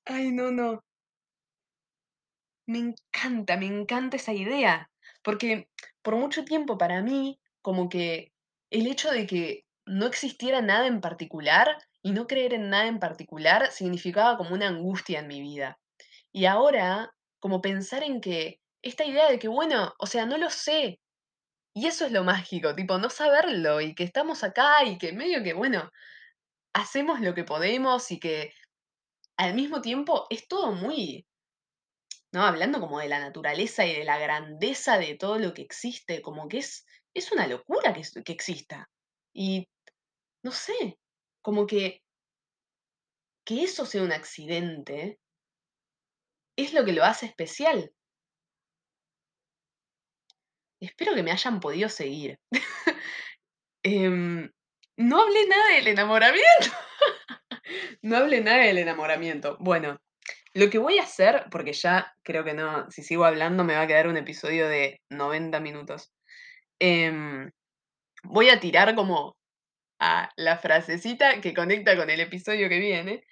Ay, 0.06 0.32
no, 0.32 0.50
no. 0.50 0.82
Me 2.66 2.78
encanta, 2.78 3.56
me 3.56 3.66
encanta 3.66 4.16
esa 4.16 4.32
idea. 4.32 4.90
Porque 5.24 5.68
por 6.02 6.14
mucho 6.16 6.44
tiempo 6.44 6.78
para 6.78 7.02
mí, 7.02 7.40
como 7.62 7.88
que 7.88 8.32
el 8.70 8.86
hecho 8.86 9.10
de 9.10 9.26
que 9.26 9.64
no 9.86 10.06
existiera 10.06 10.60
nada 10.60 10.86
en 10.86 11.00
particular 11.00 11.78
y 12.02 12.12
no 12.12 12.26
creer 12.26 12.54
en 12.54 12.70
nada 12.70 12.86
en 12.86 12.98
particular 13.00 13.70
significaba 13.72 14.36
como 14.36 14.54
una 14.54 14.68
angustia 14.68 15.20
en 15.20 15.28
mi 15.28 15.40
vida. 15.40 15.78
Y 16.32 16.46
ahora, 16.46 17.12
como 17.40 17.60
pensar 17.60 18.02
en 18.02 18.20
que 18.20 18.60
esta 18.82 19.04
idea 19.04 19.30
de 19.30 19.38
que, 19.38 19.48
bueno, 19.48 19.94
o 19.98 20.06
sea, 20.06 20.26
no 20.26 20.38
lo 20.38 20.50
sé. 20.50 21.00
Y 21.74 21.86
eso 21.86 22.06
es 22.06 22.12
lo 22.12 22.24
mágico, 22.24 22.74
tipo, 22.74 22.98
no 22.98 23.10
saberlo 23.10 23.80
y 23.80 23.94
que 23.94 24.04
estamos 24.04 24.44
acá 24.44 24.84
y 24.84 24.98
que 24.98 25.12
medio 25.12 25.42
que, 25.44 25.54
bueno, 25.54 25.90
hacemos 26.74 27.20
lo 27.20 27.34
que 27.34 27.44
podemos 27.44 28.10
y 28.10 28.20
que 28.20 28.52
al 29.36 29.54
mismo 29.54 29.80
tiempo 29.82 30.26
es 30.30 30.48
todo 30.48 30.72
muy, 30.72 31.26
¿no? 32.32 32.42
Hablando 32.44 32.80
como 32.80 33.00
de 33.00 33.08
la 33.08 33.20
naturaleza 33.20 33.86
y 33.86 33.94
de 33.94 34.04
la 34.04 34.18
grandeza 34.18 34.98
de 34.98 35.16
todo 35.16 35.38
lo 35.38 35.54
que 35.54 35.62
existe, 35.62 36.22
como 36.22 36.48
que 36.48 36.58
es, 36.58 36.84
es 37.14 37.32
una 37.32 37.46
locura 37.46 37.92
que, 37.92 38.02
que 38.24 38.32
exista. 38.32 38.90
Y 39.32 39.68
no 40.42 40.52
sé, 40.52 40.98
como 41.42 41.66
que, 41.66 42.02
que 43.44 43.62
eso 43.64 43.86
sea 43.86 44.02
un 44.02 44.12
accidente 44.12 45.18
es 46.56 46.72
lo 46.74 46.84
que 46.84 46.92
lo 46.92 47.04
hace 47.04 47.26
especial. 47.26 47.92
Espero 50.80 51.14
que 51.14 51.22
me 51.22 51.30
hayan 51.30 51.60
podido 51.60 51.88
seguir. 51.88 52.38
Em, 53.84 54.50
no 54.96 55.22
hablé 55.22 55.46
nada 55.46 55.74
del 55.74 55.88
enamoramiento. 55.88 56.68
No 58.02 58.16
hablé 58.16 58.40
nada 58.40 58.64
del 58.64 58.78
enamoramiento. 58.78 59.56
Bueno, 59.60 60.00
lo 60.54 60.70
que 60.70 60.78
voy 60.78 60.98
a 60.98 61.02
hacer, 61.02 61.46
porque 61.50 61.72
ya 61.72 62.14
creo 62.22 62.42
que 62.42 62.54
no, 62.54 62.90
si 62.90 63.02
sigo 63.02 63.24
hablando 63.24 63.62
me 63.64 63.74
va 63.74 63.82
a 63.82 63.86
quedar 63.86 64.08
un 64.08 64.16
episodio 64.16 64.68
de 64.68 65.00
90 65.10 65.60
minutos. 65.60 66.12
Em, 66.80 67.50
voy 68.24 68.48
a 68.50 68.60
tirar 68.60 68.94
como 68.94 69.37
a 69.98 70.30
la 70.36 70.58
frasecita 70.58 71.40
que 71.40 71.54
conecta 71.54 71.96
con 71.96 72.10
el 72.10 72.20
episodio 72.20 72.68
que 72.68 72.78
viene, 72.78 73.24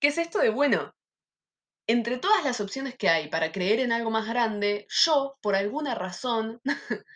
que 0.00 0.08
es 0.08 0.18
esto 0.18 0.40
de, 0.40 0.50
bueno, 0.50 0.94
entre 1.88 2.18
todas 2.18 2.44
las 2.44 2.60
opciones 2.60 2.96
que 2.96 3.08
hay 3.08 3.28
para 3.28 3.50
creer 3.50 3.80
en 3.80 3.92
algo 3.92 4.10
más 4.10 4.28
grande, 4.28 4.86
yo, 4.90 5.38
por 5.40 5.54
alguna 5.56 5.94
razón, 5.94 6.60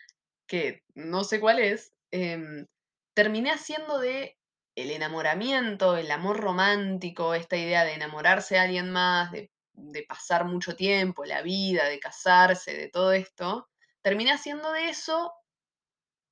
que 0.47 0.83
no 0.95 1.23
sé 1.23 1.39
cuál 1.39 1.59
es, 1.59 1.93
em, 2.11 2.67
terminé 3.13 3.51
haciendo 3.51 3.99
de 3.99 4.37
el 4.75 4.89
enamoramiento, 4.91 5.97
el 5.97 6.09
amor 6.11 6.39
romántico, 6.39 7.35
esta 7.35 7.55
idea 7.57 7.85
de 7.85 7.93
enamorarse 7.93 8.55
de 8.55 8.61
alguien 8.61 8.91
más, 8.91 9.31
de, 9.31 9.51
de 9.73 10.03
pasar 10.03 10.45
mucho 10.45 10.75
tiempo, 10.75 11.25
la 11.25 11.43
vida, 11.43 11.85
de 11.87 11.99
casarse, 11.99 12.75
de 12.75 12.89
todo 12.89 13.13
esto, 13.13 13.69
terminé 14.01 14.31
haciendo 14.31 14.71
de 14.71 14.89
eso 14.89 15.33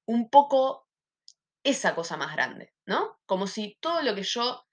un 0.07 0.29
poco 0.29 0.87
esa 1.63 1.95
cosa 1.95 2.17
más 2.17 2.35
grande, 2.35 2.73
¿no? 2.85 3.17
Como 3.25 3.47
si 3.47 3.77
todo 3.79 4.01
lo 4.01 4.15
que 4.15 4.23
yo 4.23 4.63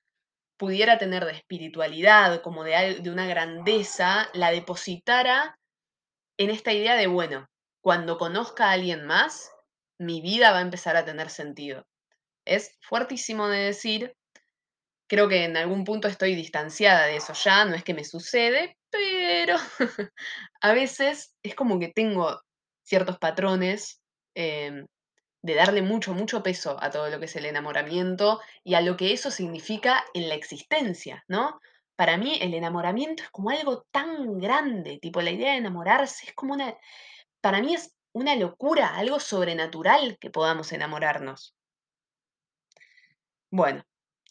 pudiera 0.58 0.98
tener 0.98 1.24
de 1.24 1.32
espiritualidad, 1.32 2.42
como 2.42 2.64
de, 2.64 2.98
de 3.00 3.10
una 3.10 3.26
grandeza, 3.26 4.28
la 4.34 4.50
depositara 4.50 5.58
en 6.38 6.50
esta 6.50 6.72
idea 6.72 6.96
de, 6.96 7.06
bueno, 7.06 7.48
cuando 7.80 8.18
conozca 8.18 8.68
a 8.68 8.72
alguien 8.72 9.06
más, 9.06 9.50
mi 9.98 10.20
vida 10.20 10.52
va 10.52 10.58
a 10.58 10.62
empezar 10.62 10.96
a 10.96 11.04
tener 11.04 11.30
sentido. 11.30 11.86
Es 12.46 12.76
fuertísimo 12.80 13.48
de 13.48 13.58
decir, 13.58 14.14
creo 15.08 15.28
que 15.28 15.44
en 15.44 15.56
algún 15.56 15.84
punto 15.84 16.08
estoy 16.08 16.34
distanciada 16.34 17.06
de 17.06 17.16
eso 17.16 17.32
ya, 17.32 17.64
no 17.64 17.74
es 17.74 17.84
que 17.84 17.94
me 17.94 18.04
sucede, 18.04 18.76
pero 18.90 19.56
a 20.60 20.72
veces 20.72 21.34
es 21.42 21.54
como 21.54 21.78
que 21.78 21.92
tengo 21.92 22.40
ciertos 22.84 23.18
patrones 23.18 24.00
em, 24.34 24.86
de 25.48 25.54
darle 25.54 25.80
mucho, 25.80 26.12
mucho 26.12 26.42
peso 26.42 26.76
a 26.78 26.90
todo 26.90 27.08
lo 27.08 27.18
que 27.18 27.24
es 27.24 27.34
el 27.36 27.46
enamoramiento 27.46 28.38
y 28.62 28.74
a 28.74 28.82
lo 28.82 28.98
que 28.98 29.14
eso 29.14 29.30
significa 29.30 30.04
en 30.12 30.28
la 30.28 30.34
existencia, 30.34 31.24
¿no? 31.26 31.58
Para 31.96 32.18
mí 32.18 32.38
el 32.42 32.52
enamoramiento 32.52 33.22
es 33.22 33.30
como 33.30 33.48
algo 33.48 33.86
tan 33.90 34.38
grande, 34.38 34.98
tipo 35.00 35.22
la 35.22 35.30
idea 35.30 35.52
de 35.52 35.58
enamorarse 35.58 36.26
es 36.26 36.34
como 36.34 36.52
una, 36.52 36.76
para 37.40 37.62
mí 37.62 37.74
es 37.74 37.96
una 38.12 38.36
locura, 38.36 38.94
algo 38.94 39.20
sobrenatural 39.20 40.18
que 40.20 40.28
podamos 40.28 40.70
enamorarnos. 40.72 41.54
Bueno, 43.50 43.82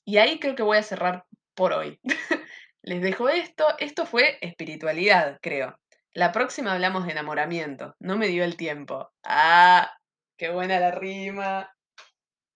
y 0.06 0.17
ahí 0.17 0.39
creo 0.39 0.56
que 0.56 0.63
voy 0.63 0.77
a 0.77 0.84
cerrar 0.84 1.25
por 1.56 1.73
hoy. 1.73 1.99
Les 2.84 3.01
dejo 3.01 3.27
esto, 3.27 3.65
esto 3.80 4.06
fue 4.06 4.38
espiritualidad, 4.41 5.39
creo. 5.41 5.80
La 6.13 6.32
próxima 6.32 6.73
hablamos 6.73 7.06
de 7.06 7.13
enamoramiento, 7.13 7.95
no 7.99 8.17
me 8.17 8.27
dio 8.27 8.43
el 8.43 8.56
tiempo. 8.56 9.12
Ah, 9.23 9.97
qué 10.38 10.50
buena 10.50 10.80
la 10.80 10.91
rima. 10.91 11.73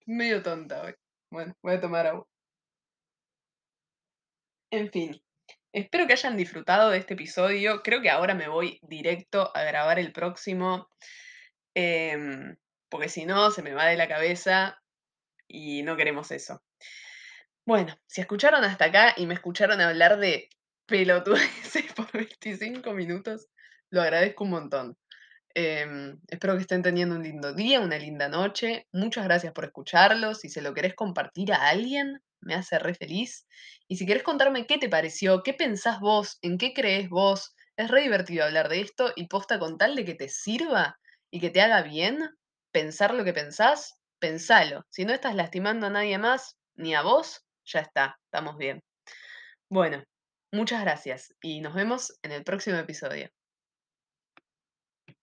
Medio 0.06 0.42
tonta 0.42 0.84
hoy. 0.84 0.94
Bueno, 1.32 1.56
voy 1.62 1.76
a 1.76 1.82
tomar 1.82 2.08
agua. 2.08 2.28
En 4.72 4.90
fin, 4.92 5.22
espero 5.74 6.08
que 6.08 6.14
hayan 6.14 6.38
disfrutado 6.38 6.90
de 6.90 6.98
este 7.00 7.16
episodio. 7.16 7.82
Creo 7.84 8.02
que 8.02 8.10
ahora 8.10 8.34
me 8.36 8.48
voy 8.48 8.80
directo 8.84 9.52
a 9.56 9.64
grabar 9.64 10.00
el 10.00 10.14
próximo, 10.14 10.90
em, 11.76 12.56
porque 12.90 13.10
si 13.10 13.26
no 13.26 13.52
se 13.52 13.62
me 13.64 13.74
va 13.74 13.86
de 13.88 13.98
la 13.98 14.08
cabeza 14.08 14.82
y 15.48 15.84
no 15.84 15.98
queremos 15.98 16.32
eso. 16.32 16.62
Bueno, 17.66 17.96
si 18.08 18.22
escucharon 18.22 18.64
hasta 18.64 18.86
acá 18.86 19.14
y 19.18 19.26
me 19.28 19.34
escucharon 19.36 19.82
hablar 19.82 20.18
de 20.20 20.50
pelotudeces 20.88 21.94
por 21.96 22.12
25 22.12 22.94
minutos, 22.94 23.48
lo 23.90 24.02
agradezco 24.02 24.44
un 24.46 24.52
montón. 24.52 24.98
Em, 25.54 26.20
espero 26.28 26.56
que 26.56 26.62
estén 26.62 26.82
teniendo 26.82 27.16
un 27.16 27.24
lindo 27.24 27.54
día, 27.54 27.80
una 27.80 27.98
linda 27.98 28.30
noche. 28.30 28.88
Muchas 28.92 29.26
gracias 29.26 29.54
por 29.54 29.66
escucharlo. 29.66 30.36
Si 30.36 30.50
se 30.50 30.62
lo 30.62 30.74
querés 30.74 30.96
compartir 30.96 31.54
a 31.54 31.70
alguien, 31.70 32.22
me 32.40 32.56
hace 32.56 32.80
re 32.80 32.94
feliz. 32.94 33.46
Y 33.88 33.98
si 33.98 34.06
querés 34.06 34.24
contarme 34.24 34.66
qué 34.66 34.78
te 34.78 34.90
pareció, 34.90 35.44
qué 35.44 35.54
pensás 35.54 36.00
vos, 36.00 36.38
en 36.42 36.58
qué 36.58 36.74
crees 36.74 37.10
vos, 37.10 37.56
es 37.78 37.90
re 37.90 38.02
divertido 38.02 38.46
hablar 38.46 38.70
de 38.70 38.82
esto 38.82 39.12
y 39.16 39.28
posta 39.28 39.60
con 39.60 39.78
tal 39.78 39.96
de 39.96 40.06
que 40.06 40.16
te 40.16 40.30
sirva 40.30 41.00
y 41.32 41.40
que 41.40 41.50
te 41.50 41.62
haga 41.62 41.82
bien 41.82 42.30
pensar 42.72 43.14
lo 43.14 43.24
que 43.24 43.34
pensás, 43.34 44.00
pensalo. 44.20 44.86
Si 44.90 45.06
no 45.06 45.14
estás 45.14 45.36
lastimando 45.36 45.88
a 45.88 45.90
nadie 45.90 46.18
más, 46.18 46.58
ni 46.76 46.96
a 46.96 47.02
vos, 47.02 47.46
ya 47.66 47.80
está, 47.80 48.20
estamos 48.26 48.58
bien. 48.58 48.82
Bueno, 49.70 50.04
muchas 50.52 50.82
gracias 50.82 51.34
y 51.42 51.62
nos 51.62 51.74
vemos 51.74 52.18
en 52.24 52.32
el 52.32 52.44
próximo 52.44 52.78
episodio. 52.78 53.30